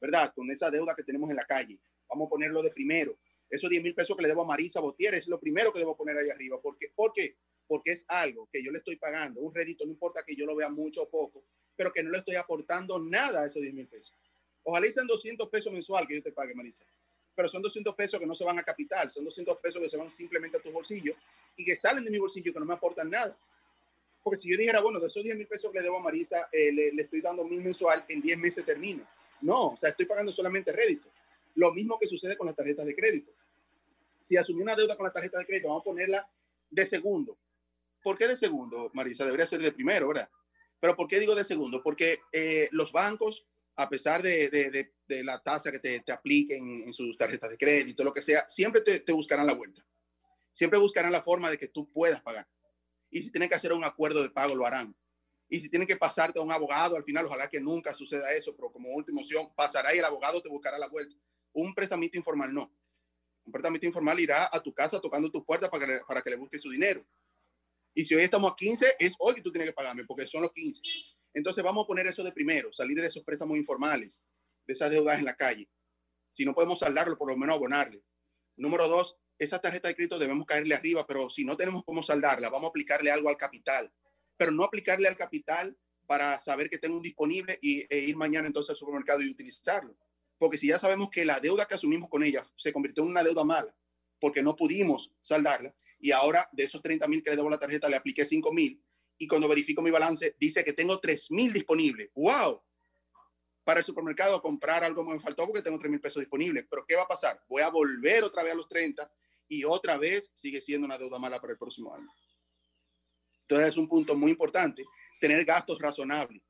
[0.00, 0.32] ¿verdad?
[0.34, 1.80] Con esa deuda que tenemos en la calle.
[2.08, 3.18] Vamos a ponerlo de primero.
[3.50, 5.96] Esos 10 mil pesos que le debo a Marisa Botier es lo primero que debo
[5.96, 6.60] poner ahí arriba.
[6.60, 6.92] ¿Por qué?
[6.94, 10.44] Porque, porque es algo que yo le estoy pagando, un rédito, no importa que yo
[10.44, 13.74] lo vea mucho o poco, pero que no le estoy aportando nada a esos 10
[13.74, 14.12] mil pesos.
[14.62, 16.84] Ojalá sean 200 pesos mensual que yo te pague, Marisa.
[17.34, 19.96] Pero son 200 pesos que no se van a capital, son 200 pesos que se
[19.96, 21.14] van simplemente a tu bolsillo
[21.56, 23.38] y que salen de mi bolsillo que no me aportan nada.
[24.28, 26.50] Porque si yo dijera, bueno, de esos 10 mil pesos que le debo a Marisa,
[26.52, 29.08] eh, le, estoy dando mil mensual, en 10 meses termino.
[29.40, 31.08] No, o sea, estoy pagando solamente rédito.
[31.54, 33.32] Lo mismo que sucede con las tarjetas de crédito.
[34.20, 36.30] Si asumí una deuda con la tarjeta de crédito, vamos a ponerla
[36.68, 37.38] de segundo.
[38.02, 39.24] ¿Por qué de segundo, Marisa?
[39.24, 40.28] Debería ser de primero, ¿verdad?
[40.78, 41.82] Pero ¿por qué digo de segundo?
[41.82, 47.16] Porque eh, los bancos, a pesar de, la tasa que te, te apliquen en sus
[47.16, 49.82] tarjetas de crédito, lo que sea, siempre te buscarán la vuelta.
[50.52, 52.46] Siempre buscarán la forma de que tú puedas pagar.
[53.10, 54.94] Y si tienen que hacer un acuerdo de pago, lo harán.
[55.48, 58.54] Y si tienen que pasarte a un abogado, al final, ojalá que nunca suceda eso,
[58.54, 61.14] pero como última opción, pasará y el abogado te buscará la vuelta.
[61.52, 62.70] Un prestamito informal no.
[63.46, 66.36] Un prestamito informal irá a tu casa tocando tu puerta para que, para que le
[66.36, 67.06] busques su dinero.
[67.94, 70.42] Y si hoy estamos a 15, es hoy que tú tienes que pagarme, porque son
[70.42, 70.82] los 15.
[71.32, 74.20] Entonces vamos a poner eso de primero, salir de esos préstamos informales,
[74.66, 75.68] de esas deudas en la calle.
[76.30, 78.04] Si no podemos saldarlo, por lo menos abonarle.
[78.56, 82.50] Número dos, esa tarjeta de crédito debemos caerle arriba, pero si no tenemos cómo saldarla,
[82.50, 83.92] vamos a aplicarle algo al capital,
[84.36, 88.46] pero no aplicarle al capital para saber que tengo un disponible y, e ir mañana
[88.46, 89.96] entonces al supermercado y utilizarlo.
[90.38, 93.22] Porque si ya sabemos que la deuda que asumimos con ella se convirtió en una
[93.22, 93.74] deuda mala,
[94.20, 97.58] porque no pudimos saldarla, y ahora de esos 30 mil que le debo a la
[97.58, 98.82] tarjeta le apliqué 5 mil,
[99.18, 102.10] y cuando verifico mi balance dice que tengo 3 mil disponibles.
[102.14, 102.62] ¡Wow!
[103.64, 106.66] Para el supermercado comprar algo me faltó porque tengo 3 mil pesos disponibles.
[106.70, 107.42] Pero ¿qué va a pasar?
[107.48, 109.10] Voy a volver otra vez a los 30
[109.48, 112.08] y otra vez sigue siendo una deuda mala para el próximo año.
[113.42, 114.84] Entonces es un punto muy importante,
[115.20, 116.42] tener gastos razonables.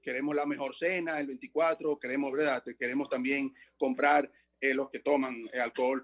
[0.00, 2.62] Queremos la mejor cena el 24, queremos, ¿verdad?
[2.78, 6.02] queremos también comprar eh, los que toman eh, alcohol,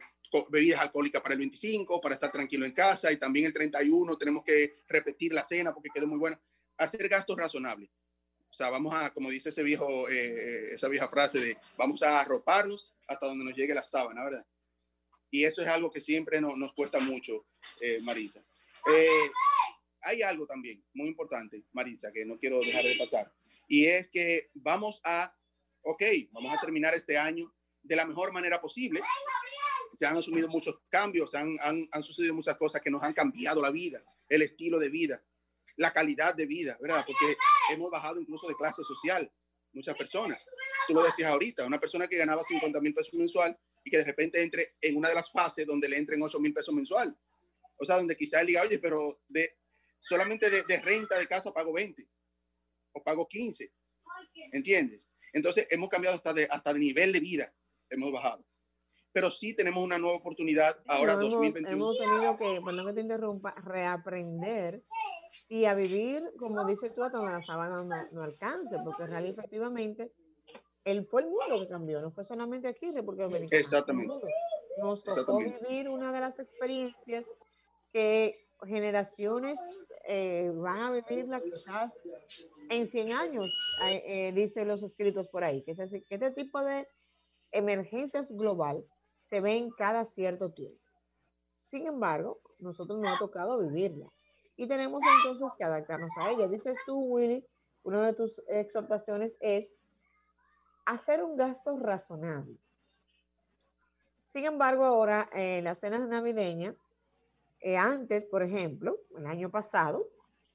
[0.51, 4.45] bebidas alcohólicas para el 25, para estar tranquilo en casa, y también el 31 tenemos
[4.45, 6.41] que repetir la cena porque quedó muy buena.
[6.77, 7.89] Hacer gastos razonables.
[8.51, 12.21] O sea, vamos a, como dice ese viejo, eh, esa vieja frase de vamos a
[12.21, 14.47] arroparnos hasta donde nos llegue la sábana, ¿verdad?
[15.31, 17.47] Y eso es algo que siempre no, nos cuesta mucho,
[17.81, 18.45] eh, Marisa.
[18.93, 19.31] Eh,
[20.03, 23.33] hay algo también muy importante, Marisa, que no quiero dejar de pasar.
[23.67, 25.35] Y es que vamos a,
[25.83, 29.01] ok, vamos a terminar este año de la mejor manera posible.
[29.93, 33.61] Se han asumido muchos cambios, han, han, han sucedido muchas cosas que nos han cambiado
[33.61, 35.25] la vida, el estilo de vida,
[35.77, 37.05] la calidad de vida, ¿verdad?
[37.07, 37.37] Porque
[37.73, 39.31] hemos bajado incluso de clase social
[39.77, 40.45] muchas personas.
[40.89, 44.05] Tú lo decías ahorita, una persona que ganaba 50 mil pesos mensual y que de
[44.05, 47.17] repente entre en una de las fases donde le entren 8 mil pesos mensual.
[47.77, 49.59] O sea, donde quizá él diga, oye, pero de,
[50.01, 52.05] solamente de, de, renta de casa pago 20
[52.93, 53.73] o pago 15.
[54.51, 55.07] ¿Entiendes?
[55.33, 57.55] Entonces hemos cambiado hasta de, hasta de nivel de vida,
[57.89, 58.45] hemos bajado.
[59.13, 61.73] Pero sí tenemos una nueva oportunidad ahora hemos, 2021.
[61.73, 64.83] Hemos tenido que, perdón que te interrumpa, reaprender
[65.49, 69.41] y a vivir, como dices tú, hasta donde la sábana no, no alcance, porque realmente
[69.41, 70.13] efectivamente
[70.87, 73.61] él fue el mundo que cambió, no fue solamente aquí en República Dominicana.
[73.61, 74.15] Exactamente.
[74.79, 75.69] Nos tocó Exactamente.
[75.69, 77.27] vivir una de las experiencias
[77.93, 79.59] que generaciones
[80.07, 81.93] eh, van a vivirla quizás
[82.71, 83.53] en 100 años,
[83.89, 86.87] eh, eh, dicen los escritos por ahí, que, es así, que este tipo de
[87.51, 88.87] emergencias global
[89.19, 90.81] se ven cada cierto tiempo.
[91.49, 94.07] Sin embargo, nosotros nos ha tocado vivirla
[94.55, 96.47] y tenemos entonces que adaptarnos a ella.
[96.47, 97.45] Dices tú, Willy,
[97.83, 99.75] una de tus exhortaciones es
[100.87, 102.59] hacer un gasto razonable.
[104.23, 106.75] Sin embargo, ahora en eh, las cenas navideñas,
[107.61, 110.09] eh, antes, por ejemplo, el año pasado,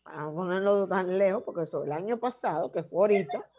[0.03, 3.49] para no ponerlo tan lejos, porque eso, el año pasado, que fue ahorita,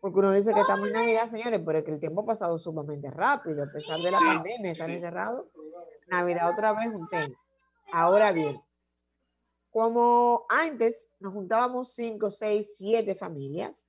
[0.00, 2.58] porque uno dice que estamos en Navidad, señores, pero es que el tiempo ha pasado
[2.58, 4.94] sumamente rápido, a pesar de la pandemia, estar sí.
[4.94, 5.46] encerrados,
[6.08, 7.36] Navidad otra vez un tema.
[7.92, 8.60] Ahora bien,
[9.70, 13.88] como antes nos juntábamos cinco, seis, siete familias,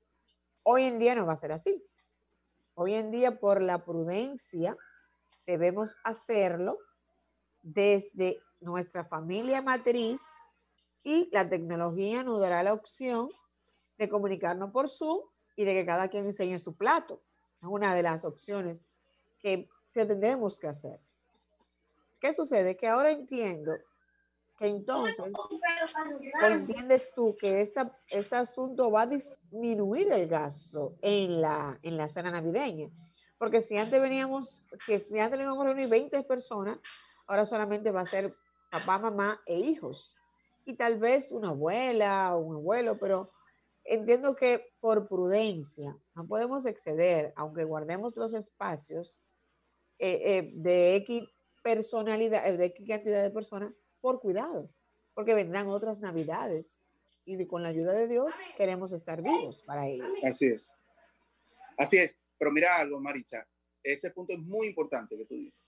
[0.63, 1.83] hoy en día no va a ser así.
[2.73, 4.77] Hoy en día, por la prudencia,
[5.45, 6.77] debemos hacerlo
[7.61, 10.21] desde nuestra familia matriz
[11.03, 13.29] y la tecnología nos dará la opción
[13.97, 15.19] de comunicarnos por Zoom
[15.55, 17.21] y de que cada quien enseñe su plato.
[17.61, 18.81] Es una de las opciones
[19.39, 20.99] que, tendremos que hacer.
[22.19, 22.77] ¿Qué sucede?
[22.77, 23.73] Que ahora entiendo
[24.61, 25.19] que entonces,
[26.43, 32.07] entiendes tú que esta, este asunto va a disminuir el gasto en la, en la
[32.07, 32.91] cena navideña?
[33.39, 36.77] Porque si antes veníamos, si antes íbamos a reunir 20 personas,
[37.25, 38.35] ahora solamente va a ser
[38.69, 40.15] papá, mamá e hijos.
[40.63, 43.31] Y tal vez una abuela o un abuelo, pero
[43.83, 49.19] entiendo que por prudencia no podemos exceder, aunque guardemos los espacios
[49.97, 51.23] eh, eh, de X
[51.63, 54.69] personalidad, de X cantidad de personas, por cuidado,
[55.13, 56.81] porque vendrán otras navidades
[57.25, 60.05] y con la ayuda de Dios queremos estar vivos para ello.
[60.23, 60.75] Así es.
[61.77, 62.15] Así es.
[62.37, 63.47] Pero mira algo, Marisa,
[63.83, 65.63] ese punto es muy importante que tú dices.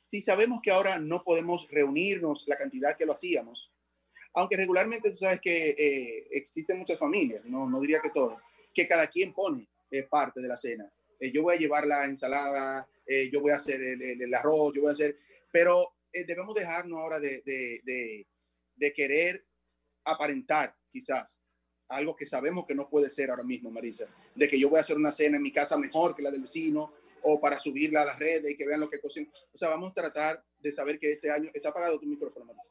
[0.00, 3.72] Si sabemos que ahora no podemos reunirnos la cantidad que lo hacíamos,
[4.34, 8.40] aunque regularmente tú sabes que eh, existen muchas familias, no, no diría que todas,
[8.74, 10.92] que cada quien pone eh, parte de la cena.
[11.18, 12.86] Eh, yo voy a llevar la ensalada,
[13.32, 15.16] yo voy a hacer el, arroz, yo voy a hacer,
[15.52, 15.92] pero
[16.24, 18.26] debemos dejarnos ahora de, de,
[18.74, 19.46] de querer
[20.04, 21.36] aparentar quizás
[21.88, 24.82] algo que sabemos que no puede ser ahora mismo, Marisa, de que yo voy a
[24.82, 26.92] hacer una cena en mi casa mejor que la del vecino
[27.22, 29.30] o para subirla a las redes y que vean lo que cocino.
[29.52, 32.70] O sea, vamos a tratar de saber que este año está apagado tu micrófono, Marisa.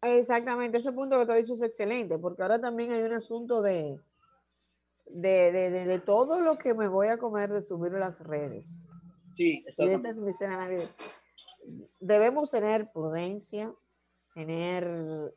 [0.00, 3.62] Exactamente, ese punto que tú has dicho es excelente, porque ahora también hay un asunto
[3.62, 3.98] de,
[5.06, 8.76] de, de, de, todo lo que me voy a comer de subir a las redes.
[9.32, 9.92] Sí, exacto.
[9.92, 10.68] esta es mi cena
[12.00, 13.74] Debemos tener prudencia,
[14.34, 15.34] tener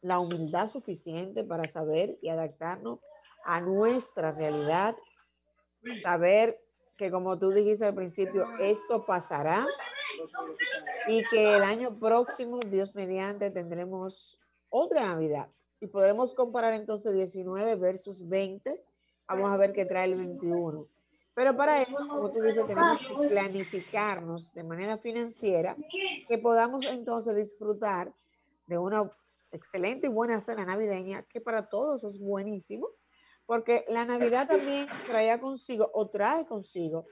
[0.00, 3.00] la humildad suficiente para saber y adaptarnos
[3.44, 4.96] a nuestra realidad,
[6.02, 6.60] saber
[6.96, 9.66] que como tú dijiste al principio, esto pasará
[11.08, 15.48] y que el año próximo, Dios mediante, tendremos otra Navidad
[15.80, 18.82] y podremos comparar entonces 19 versus 20.
[19.28, 20.88] Vamos a ver qué trae el 21.
[21.36, 25.76] Pero para eso, como tú dices, tenemos que planificarnos de manera financiera,
[26.26, 28.10] que podamos entonces disfrutar
[28.66, 29.12] de una
[29.52, 32.88] excelente y buena cena navideña, que para todos es buenísimo,
[33.44, 37.04] porque la Navidad también traía consigo o trae consigo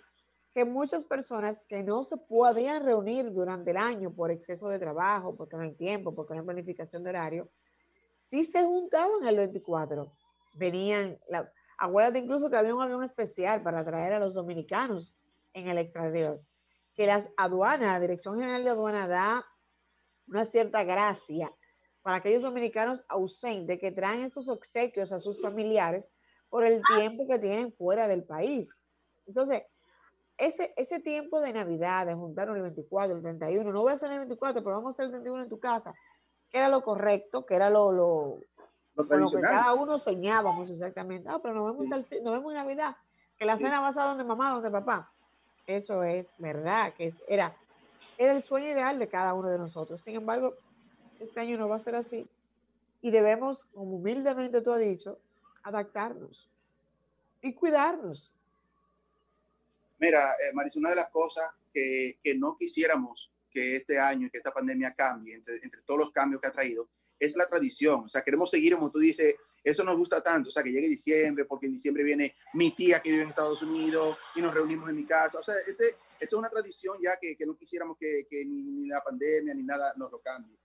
[0.55, 5.37] que muchas personas que no se podían reunir durante el año por exceso de trabajo,
[5.37, 7.51] porque no hay tiempo, porque no hay planificación de horario,
[8.17, 10.11] sí se juntaban el 24.
[10.57, 11.53] Venían, la,
[11.85, 15.15] acuérdate incluso que había un avión especial para traer a los dominicanos
[15.53, 16.41] en el exterior,
[16.95, 19.47] que las aduanas, la Dirección General de Aduana da
[20.27, 21.53] una cierta gracia
[22.03, 26.11] para aquellos dominicanos ausentes que traen esos obsequios a sus familiares
[26.49, 28.83] por el tiempo que tienen fuera del país.
[29.27, 29.63] Entonces,
[30.39, 34.11] ese, ese tiempo de Navidad, de juntar el 24, el 31, no voy a hacer
[34.11, 35.95] el 24, pero vamos a hacer el 31 en tu casa,
[36.49, 38.41] que era lo correcto, que era lo, lo,
[38.97, 41.29] lo, que cada uno soñábamos exactamente.
[41.29, 42.97] Ah, pero nos vemos, nos vemos en Navidad,
[43.39, 45.13] que la cena va a ser donde mamá, donde papá.
[45.67, 47.57] Eso es verdad, que es, era,
[48.19, 50.01] era el sueño ideal de cada uno de nosotros.
[50.01, 50.55] Sin embargo,
[51.21, 52.29] este año no va a ser así.
[53.01, 55.19] Y debemos, como humildemente tú has dicho,
[55.63, 56.51] adaptarnos
[57.41, 58.35] y cuidarnos.
[59.99, 64.31] Mira, eh, Marisa, una de las cosas que, que, no quisiéramos que este año y
[64.31, 66.89] que esta pandemia cambie, entre, entre, todos los cambios que ha traído,
[67.19, 68.05] es la tradición.
[68.05, 70.51] O sea, queremos seguir, como tú dices, eso nos gusta tanto.
[70.51, 73.63] O sea, que llegue diciembre, porque en diciembre viene mi tía que vive en Estados
[73.63, 75.39] Unidos y nos reunimos en mi casa.
[75.39, 78.63] O sea, ese, esa es una tradición ya que, que no quisiéramos que, que ni,
[78.63, 80.57] ni, la pandemia ni nada nos lo cambie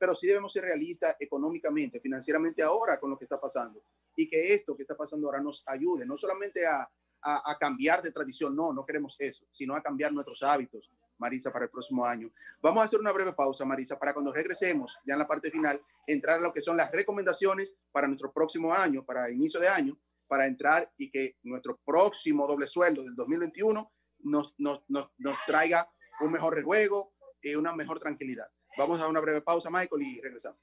[0.00, 3.84] pero sí debemos ser realistas económicamente, financieramente ahora con lo que está pasando.
[4.16, 6.90] Y que esto que está pasando ahora nos ayude, no solamente a,
[7.20, 10.90] a, a, cambiar de tradición, no, no queremos eso, sino a cambiar nuestros hábitos,
[11.20, 12.30] Marisa, para el próximo año.
[12.60, 15.80] Vamos a hacer una breve pausa, Marisa, para cuando regresemos, ya en la parte final,
[16.06, 19.96] entrar a lo que son las recomendaciones para nuestro próximo año, para inicio de año,
[20.26, 25.88] para entrar y que nuestro próximo doble sueldo del 2021 nos, nos, nos, nos traiga
[26.20, 27.12] un mejor rejuego
[27.42, 28.46] y una mejor tranquilidad.
[28.76, 30.60] Vamos a una breve pausa, Michael, y regresamos.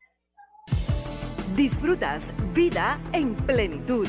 [1.55, 4.07] Disfrutas vida en plenitud.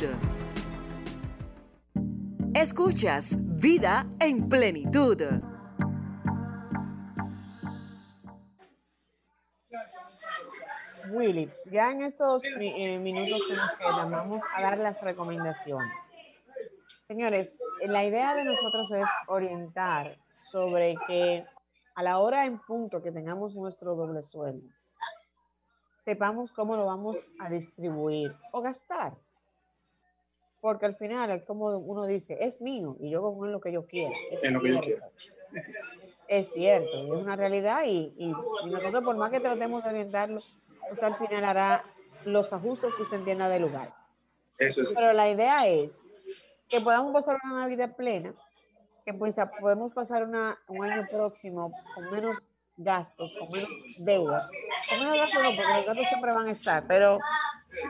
[2.55, 5.58] Escuchas vida en plenitud.
[11.11, 16.11] Willy, ya en estos eh, minutos que nos quedan, vamos a dar las recomendaciones.
[17.05, 21.45] Señores, la idea de nosotros es orientar sobre que
[21.95, 24.69] a la hora en punto que tengamos nuestro doble sueldo,
[25.97, 29.15] sepamos cómo lo vamos a distribuir o gastar.
[30.61, 34.15] Porque al final, como uno dice, es mío y yo con lo que yo quiera.
[34.31, 35.07] Es, es lo que yo quiero.
[36.27, 40.39] Es cierto, es una realidad y, y, y, nosotros por más que tratemos de orientarlo,
[40.91, 41.85] usted al final hará
[42.25, 43.95] los ajustes que usted entienda del lugar.
[44.59, 46.15] Eso es Pero la idea es
[46.69, 48.35] que podamos pasar una Navidad plena
[49.05, 53.71] que pues podemos pasar una, un año próximo con menos gastos, con menos
[54.01, 54.51] deudas.
[54.89, 57.19] Con menos gastos no, porque los gastos siempre van a estar, pero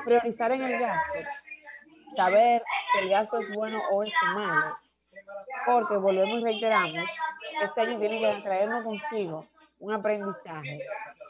[0.04, 1.18] priorizar en el gasto,
[2.14, 4.78] saber si el gasto es bueno o es malo,
[5.66, 7.04] porque volvemos y reiteramos,
[7.62, 9.46] este año tiene que traernos consigo
[9.80, 10.86] un aprendizaje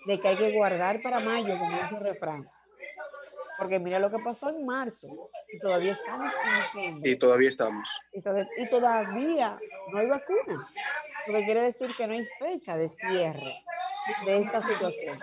[0.08, 2.48] de que hay que guardar para mayo, como dice el refrán.
[3.58, 6.32] Porque mira lo que pasó en marzo y todavía estamos
[6.76, 7.90] en Y todavía estamos.
[8.12, 8.22] Y,
[8.70, 9.58] todavía
[9.92, 10.66] no hay vacuna.
[11.26, 13.62] Lo que quiere decir que no hay fecha de cierre
[14.24, 15.18] de esta situación.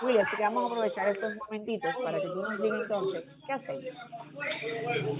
[0.00, 3.52] William, así que vamos a aprovechar estos momentitos para que tú nos digas entonces, ¿qué
[3.52, 4.06] hacemos?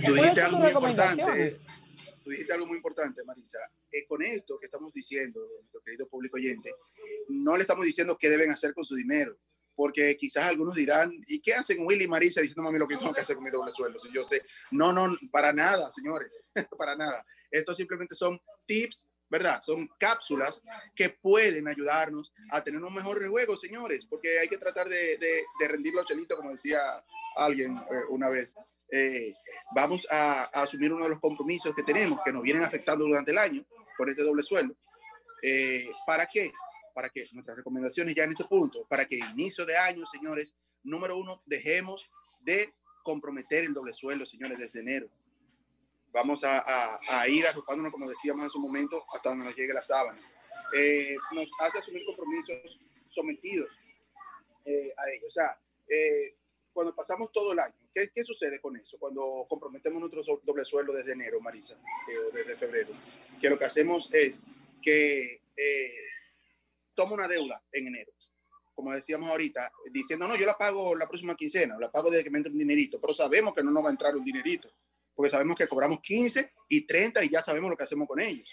[0.07, 1.23] Tú dijiste algo muy importante.
[2.23, 3.59] Tú dijiste algo muy importante, Marisa.
[3.93, 6.71] Eh, con esto que estamos diciendo, nuestro querido público oyente,
[7.31, 9.39] no le estamos diciendo qué deben hacer con su dinero
[9.81, 12.99] porque quizás algunos dirán, ¿y qué hacen Willy y Marisa diciendo a mí lo que
[12.99, 13.99] tengo que hacer con mi doble sueldo?
[14.13, 16.31] yo sé, no, no, para nada, señores,
[16.79, 17.25] para nada.
[17.51, 19.63] Esto simplemente son tips, ¿verdad?
[19.63, 20.61] Son cápsulas
[20.95, 25.69] que pueden ayudarnos a tener un mejor rejuego, señores, porque hay que tratar de, de,
[25.69, 26.79] rendir los chelitos, como decía
[27.37, 28.55] alguien eh, una vez.
[28.93, 29.33] Eh,
[29.75, 33.39] vamos a, asumir uno de los compromisos que tenemos, que nos vienen afectando durante el
[33.39, 33.65] año,
[33.97, 34.77] por este doble sueldo.
[35.43, 36.53] Eh, ¿Para qué?
[37.01, 41.17] Para que nuestras recomendaciones ya en este punto, para que inicio de año, señores, número
[41.17, 42.11] uno, dejemos
[42.43, 45.09] de comprometer el doble sueldo, señores, desde enero.
[46.13, 49.83] Vamos a, a, ir agrupándonos, como decíamos en su momento, hasta donde nos llegue la
[49.83, 50.21] sábana.
[50.77, 52.79] Eh, nos hace asumir compromisos
[53.09, 53.71] sometidos
[54.67, 55.29] eh, a ellos.
[55.29, 56.35] O sea, eh,
[56.75, 58.99] cuando pasamos todo el año, ¿qué, ¿qué, sucede con eso?
[58.99, 62.91] Cuando comprometemos nuestro doble sueldo desde enero, Marisa, o desde febrero,
[63.41, 64.39] que lo que hacemos es
[64.83, 65.41] que
[67.01, 68.13] toma una deuda en enero,
[68.75, 72.31] como decíamos ahorita, diciendo, no, yo la pago la próxima quincena, la pago desde que
[72.31, 74.71] me entre un dinerito, pero sabemos que no nos va a entrar un dinerito,
[75.15, 78.51] porque sabemos que cobramos 15 y 30 y ya sabemos lo que hacemos con ellos.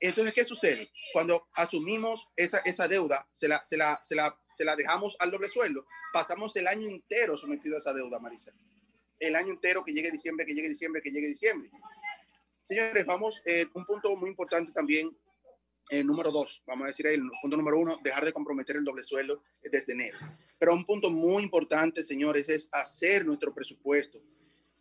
[0.00, 0.92] Entonces, ¿qué sucede?
[1.14, 5.30] Cuando asumimos esa, esa deuda, se la, se, la, se, la, se la dejamos al
[5.30, 8.52] doble sueldo, pasamos el año entero sometido a esa deuda, Marisa.
[9.18, 11.70] El año entero que llegue diciembre, que llegue diciembre, que llegue diciembre.
[12.64, 15.16] Señores, vamos, eh, un punto muy importante también
[15.88, 19.02] el número dos, vamos a decir el punto número uno, dejar de comprometer el doble
[19.02, 20.18] sueldo desde enero.
[20.58, 24.22] Pero un punto muy importante, señores, es hacer nuestro presupuesto.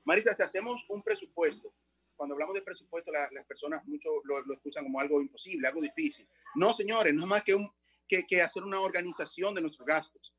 [0.04, 1.74] Marisa, si hacemos un presupuesto,
[2.16, 6.28] cuando hablamos de presupuesto, las personas mucho lo, lo, escuchan como algo imposible, algo difícil.
[6.54, 7.68] No, señores, no es más que, un,
[8.08, 10.32] que, que hacer una organización de nuestros gastos.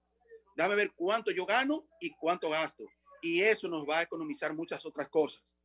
[0.57, 2.85] Dame ver cuánto yo gano y cuánto gasto.
[3.21, 5.57] Y eso nos va a economizar muchas otras cosas.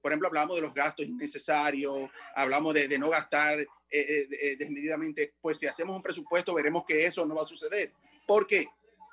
[0.00, 3.58] Por ejemplo, hablamos de los gastos innecesarios, hablamos de, de no gastar
[3.90, 5.34] eh, eh, eh, desmedidamente.
[5.40, 7.92] Pues si hacemos un presupuesto, veremos que eso no va a suceder.
[8.26, 8.68] ¿Por qué?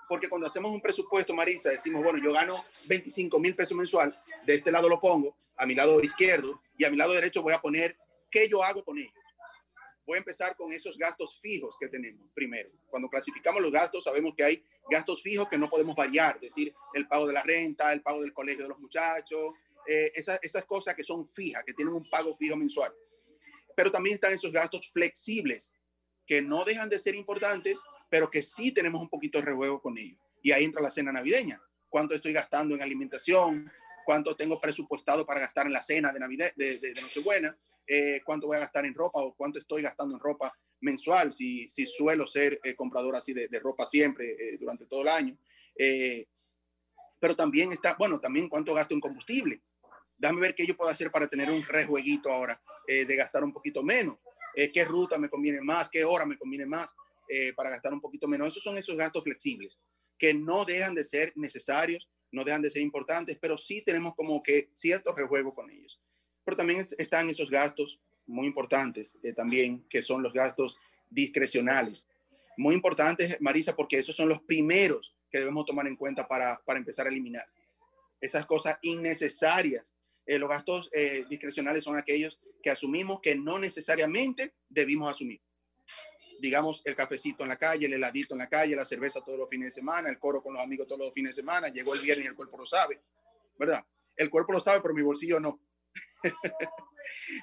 [0.09, 2.55] Porque cuando hacemos un presupuesto, Marisa, decimos, bueno, yo gano
[2.87, 6.89] 25 mil pesos mensual, de este lado lo pongo, a mi lado izquierdo, y a
[6.89, 7.97] mi lado derecho voy a poner
[8.29, 9.13] qué yo hago con ellos.
[10.05, 12.69] Voy a empezar con esos gastos fijos que tenemos primero.
[12.89, 16.73] Cuando clasificamos los gastos, sabemos que hay gastos fijos que no podemos variar, es decir,
[16.93, 19.53] el pago de la renta, el pago del colegio de los muchachos,
[19.87, 22.93] eh, esas, esas cosas que son fijas, que tienen un pago fijo mensual.
[23.75, 25.73] Pero también están esos gastos flexibles,
[26.25, 29.97] que no dejan de ser importantes, pero que sí tenemos un poquito de rejuego con
[29.97, 30.19] ellos.
[30.41, 31.61] Y ahí entra la cena navideña.
[31.89, 33.71] ¿Cuánto estoy gastando en alimentación?
[34.05, 37.57] ¿Cuánto tengo presupuestado para gastar en la cena de Navidad, de, de, Nochebuena?
[37.87, 41.33] Eh, ¿Cuánto voy a gastar en ropa o cuánto estoy gastando en ropa mensual?
[41.33, 45.37] Si, si suelo ser eh, comprador así de, de ropa siempre durante todo el año.
[47.19, 49.61] pero también está, bueno, también cuánto gasto en combustible
[50.23, 52.57] Déjame ver qué yo puedo hacer para tener un rejueguito ahora,
[52.87, 54.17] eh, de gastar un poquito menos.
[54.55, 55.89] Eh, ¿Qué ruta me conviene más?
[55.89, 56.95] ¿Qué hora me conviene más
[57.27, 58.47] eh, para gastar un poquito menos?
[58.47, 59.81] Esos son esos gastos flexibles
[60.17, 64.41] que no dejan de ser necesarios, no dejan de ser importantes, pero sí tenemos como
[64.41, 65.99] que cierto rejuego con ellos.
[66.45, 70.77] Pero también están esos gastos muy importantes también, que son los gastos
[71.09, 72.07] discrecionales.
[72.55, 76.79] Muy importantes, Marisa, porque esos son los primeros que debemos tomar en cuenta para, para
[76.79, 77.45] empezar a eliminar.
[78.21, 79.93] Esas cosas innecesarias
[80.25, 85.41] eh, los gastos eh, discrecionales son aquellos que asumimos que no necesariamente debimos asumir.
[86.39, 89.49] Digamos, el cafecito en la calle, el heladito en la calle, la cerveza todos los
[89.49, 92.01] fines de semana, el coro con los amigos todos los fines de semana, llegó el
[92.01, 93.01] viernes y el cuerpo lo sabe,
[93.57, 93.85] ¿verdad?
[94.15, 95.61] El cuerpo lo sabe, pero mi bolsillo no.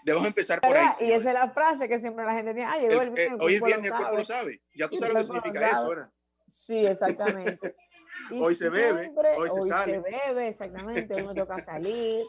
[0.05, 0.89] Debemos empezar por ahí.
[1.01, 2.71] Y esa es la frase que siempre la gente tiene.
[2.71, 3.41] Ah, llegó el, viernes.
[3.41, 4.63] Eh, hoy es viernes, el cuerpo lo sabe.
[4.75, 6.11] Ya tú sabes lo que significa eso, ¿verdad?
[6.47, 7.77] Sí, exactamente.
[8.33, 9.93] hoy se bebe, hoy se hoy sale.
[9.93, 11.15] se bebe, exactamente.
[11.15, 12.25] Hoy me toca salir.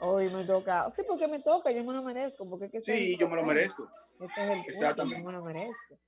[0.00, 2.48] Hoy me toca, sí, porque me toca, yo me lo merezco.
[2.48, 3.88] Porque que sí, yo me lo merezco.
[4.18, 5.20] Ese es el Exactamente.
[5.20, 5.98] yo me lo merezco.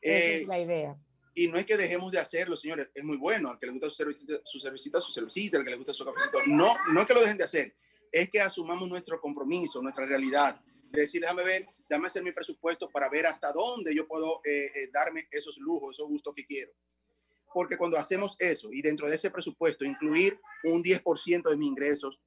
[0.00, 0.96] Esa es eh, la idea.
[1.34, 3.50] Y no es que dejemos de hacerlo, señores, es muy bueno.
[3.50, 6.04] Al que le gusta su cervecita, su cervecita, su cervecita, al que le gusta su
[6.04, 6.38] cafecito.
[6.46, 7.74] No, no es que lo dejen de hacer,
[8.12, 10.60] es que asumamos nuestro compromiso, nuestra realidad.
[10.90, 14.72] De decir, déjame ver, déjame hacer mi presupuesto para ver hasta dónde yo puedo eh,
[14.74, 16.72] eh, darme esos lujos, esos gustos que quiero.
[17.52, 22.20] Porque cuando hacemos eso y dentro de ese presupuesto incluir un 10% de mis ingresos,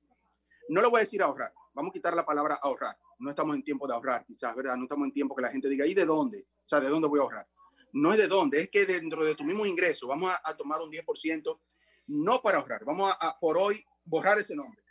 [0.72, 2.98] no lo voy a decir ahorrar, vamos a quitar la palabra ahorrar.
[3.20, 4.78] No estamos en tiempo de ahorrar, quizás, ¿verdad?
[4.78, 6.48] No estamos en tiempo que la gente diga, ¿y de dónde?
[6.66, 7.48] O sea, ¿de dónde voy a ahorrar?
[7.92, 10.90] No es de dónde, es que dentro de tu mismo ingreso vamos a, tomar un
[10.90, 11.60] 10%,
[12.08, 14.82] no para ahorrar, vamos a, por hoy borrar ese nombre.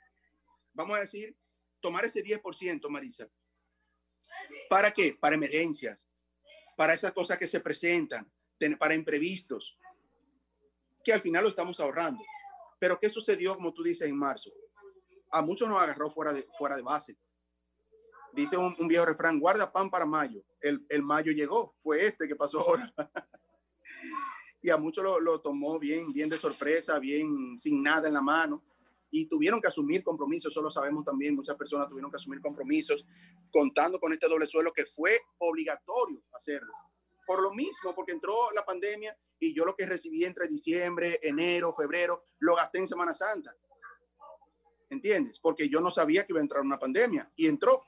[0.75, 1.35] Vamos a decir,
[1.81, 3.27] tomar ese 10%, Marisa.
[4.69, 5.17] ¿Para qué?
[5.19, 6.07] Para emergencias,
[6.77, 8.31] para esas cosas que se presentan,
[8.79, 9.79] para imprevistos,
[11.03, 12.23] que al final lo estamos ahorrando.
[12.79, 14.51] Pero ¿qué sucedió, como tú dices, en marzo?
[15.31, 17.17] A muchos nos agarró fuera de, fuera de base.
[18.33, 20.43] Dice un, viejo refrán, guarda pan para mayo.
[20.61, 22.93] El, el, mayo llegó, fue este que pasó ahora.
[24.63, 28.23] y a muchos lo, lo, tomó bien, bien de sorpresa, bien sin nada en la
[28.23, 28.63] mano.
[29.11, 33.05] Y tuvieron que asumir compromisos, eso lo sabemos también, muchas personas tuvieron que asumir compromisos
[33.51, 36.73] contando con este doble suelo que fue obligatorio hacerlo.
[37.27, 41.73] Por lo mismo, porque entró la pandemia y yo lo que recibí entre diciembre, enero,
[41.73, 43.57] febrero, lo gasté en Semana Santa.
[44.91, 45.39] ¿Entiendes?
[45.39, 47.85] Porque yo no sabía que iba a entrar una pandemia y entró.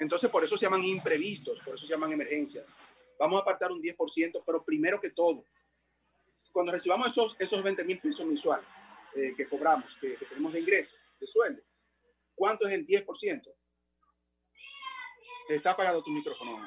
[0.00, 2.70] Entonces, por eso se llaman imprevistos, por eso se llaman emergencias.
[3.18, 5.46] Vamos a apartar un 10%, pero primero que todo,
[6.52, 8.66] cuando recibamos esos, esos 20 mil pesos mensuales
[9.14, 11.62] eh, que cobramos, que, tenemos de ingreso, de sueldo,
[12.34, 13.54] ¿cuánto es el 10%?
[15.50, 16.58] Está apagado tu micrófono,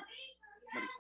[0.74, 0.94] Marisa.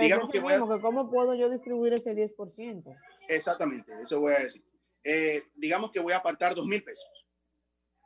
[0.00, 0.40] Digamos que,
[0.80, 2.96] ¿Cómo puedo yo distribuir ese 10%?
[3.28, 4.62] Exactamente, eso voy a decir.
[5.04, 7.06] Eh, digamos que voy a apartar dos mil pesos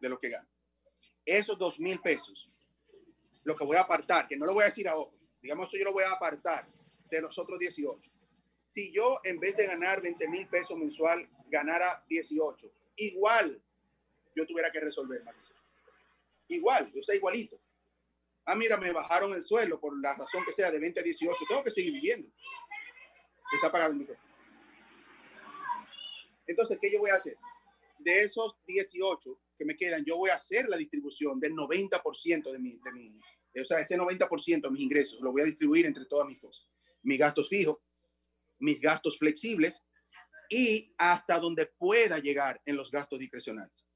[0.00, 0.48] de lo que gano.
[1.24, 2.50] Esos dos mil pesos,
[3.44, 5.84] lo que voy a apartar, que no lo voy a decir ahora, digamos que yo
[5.84, 6.66] lo voy a apartar
[7.10, 8.10] de los otros 18.
[8.68, 13.62] Si yo en vez de ganar 20 mil pesos mensual ganara 18, igual
[14.34, 15.22] yo tuviera que resolver.
[16.48, 17.58] Igual, yo sé igualito
[18.48, 21.36] ah, mira, me bajaron el suelo por la razón que sea de 20 a 18,
[21.48, 22.28] tengo que seguir viviendo.
[23.52, 24.27] Está pagado el micrófono.
[26.48, 27.36] Entonces, ¿qué yo voy a hacer?
[28.00, 32.58] De esos 18 que me quedan, yo voy a hacer la distribución del 90% de
[32.58, 33.20] mi, de mi,
[33.60, 36.68] o sea, ese 90% de mis ingresos, lo voy a distribuir entre todas mis cosas.
[37.02, 37.78] Mis gastos fijos,
[38.58, 39.84] mis gastos flexibles
[40.48, 43.86] y hasta donde pueda llegar en los gastos discrecionales.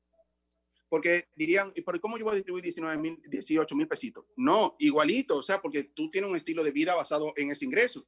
[0.89, 4.27] Porque dirían, ¿y cómo yo voy a distribuir 19 mil, 18 mil pesitos?
[4.37, 8.07] No, igualito, o sea, porque tú tienes un estilo de vida basado en ese ingreso.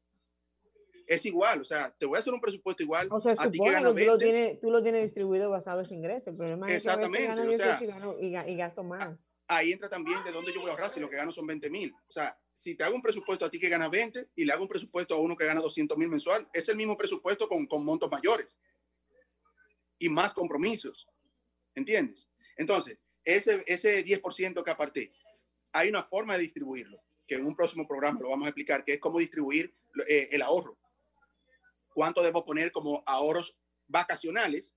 [1.06, 3.08] Es igual, o sea, te voy a hacer un presupuesto igual.
[3.10, 5.94] O sea, a supone que, tú, lo tienes, tú lo tienes distribuido basado en ese
[5.94, 6.30] ingreso.
[6.30, 9.42] El problema es que a veces gano 18 y, y, gasto más.
[9.46, 11.68] Ahí entra también de dónde yo voy a ahorrar si lo que gano son 20
[11.70, 11.94] mil.
[12.08, 14.62] O sea, si te hago un presupuesto a ti que gana 20 y le hago
[14.62, 17.84] un presupuesto a uno que gana 200 mil mensual, es el mismo presupuesto con, con
[17.84, 18.58] montos mayores
[19.98, 21.06] y más compromisos.
[21.74, 22.28] ¿Entiendes?
[22.56, 25.12] Entonces, ese, ese 10% que aparté,
[25.72, 28.94] hay una forma de distribuirlo, que en un próximo programa lo vamos a explicar, que
[28.94, 29.74] es cómo distribuir
[30.06, 30.78] eh, el ahorro.
[31.94, 34.74] ¿Cuánto debo poner como ahorros vacacionales,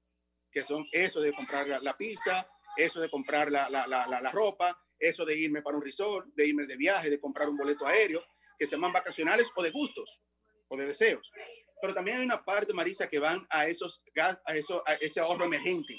[0.52, 2.48] que son eso de comprar la, pizza,
[2.78, 6.66] eso de comprar la, la, la, ropa, eso de irme para un resort, de irme
[6.66, 8.24] de viaje, de comprar un boleto aéreo,
[8.58, 10.22] que se llaman vacacionales o de gustos
[10.68, 11.30] o de deseos.
[11.82, 14.04] Pero también hay una parte, Marisa, que van a esos
[14.46, 15.96] a, eso, a ese ahorro emergente,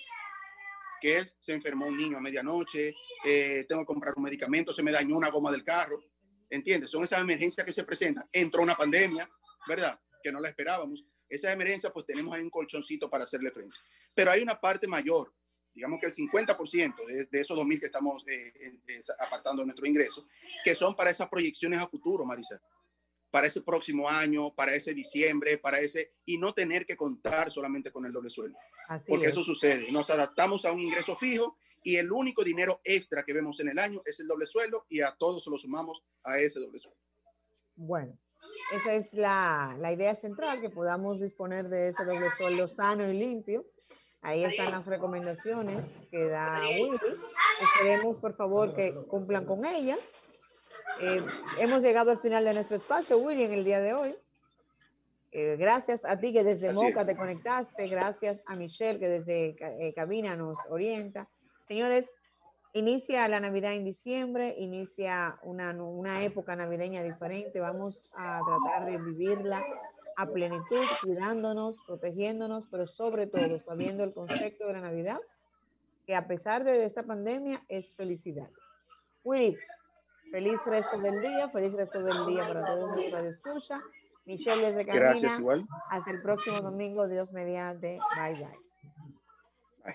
[1.01, 2.95] que es, se enfermó un niño a medianoche,
[3.25, 6.01] eh, tengo que comprar un medicamento, se me dañó una goma del carro,
[6.51, 6.91] ¿entiendes?
[6.91, 8.29] Son esas emergencias que se presentan.
[8.33, 9.29] Entró una pandemia,
[9.69, 10.01] ¿verdad?
[10.23, 11.05] Que no la esperábamos.
[11.29, 13.77] Esas emergencias, pues tenemos ahí un colchoncito para hacerle frente.
[14.15, 15.33] Pero hay una parte mayor,
[15.75, 18.53] digamos que el 50% de, de esos 2.000 que estamos eh,
[18.89, 20.27] eh, apartando de nuestro ingreso,
[20.65, 22.61] que son para esas proyecciones a futuro, Marisa
[23.31, 27.91] para ese próximo año, para ese diciembre, para ese, y no tener que contar solamente
[27.91, 28.59] con el doble sueldo.
[29.07, 29.93] Porque eso sucede.
[29.93, 33.79] Nos adaptamos a un ingreso fijo y el único dinero extra que vemos en el
[33.79, 36.99] año es el doble sueldo y a todos lo sumamos a ese doble sueldo.
[37.77, 38.19] Bueno,
[38.73, 43.19] esa es la, la idea central, que podamos disponer de ese doble sueldo sano y
[43.19, 43.65] limpio.
[44.21, 47.23] Ahí están las recomendaciones que da Willis.
[47.63, 49.97] Esperemos, por favor, que cumplan con ella.
[51.01, 51.25] Eh,
[51.59, 54.17] hemos llegado al final de nuestro espacio, William, el día de hoy.
[55.31, 59.93] Eh, gracias a ti que desde Moca te conectaste, gracias a Michelle que desde eh,
[59.95, 61.29] cabina nos orienta.
[61.63, 62.15] Señores,
[62.79, 67.61] inicia la Navidad en diciembre, inicia una, una época navideña diferente.
[67.61, 69.65] Vamos a tratar de vivirla
[70.17, 75.19] a plenitud, cuidándonos, protegiéndonos, pero sobre todo sabiendo el concepto de la Navidad,
[76.07, 78.51] que a pesar de esta pandemia es felicidad.
[79.25, 79.57] Willy,
[80.31, 83.83] Feliz resto del día, feliz resto del día para todos los que escucha.
[84.27, 85.11] Michelle desde Cabina.
[85.11, 85.67] Gracias, igual.
[85.91, 87.99] Hasta el próximo domingo, Dios mediante.
[88.15, 88.59] Bye, bye.
[89.85, 89.95] bye.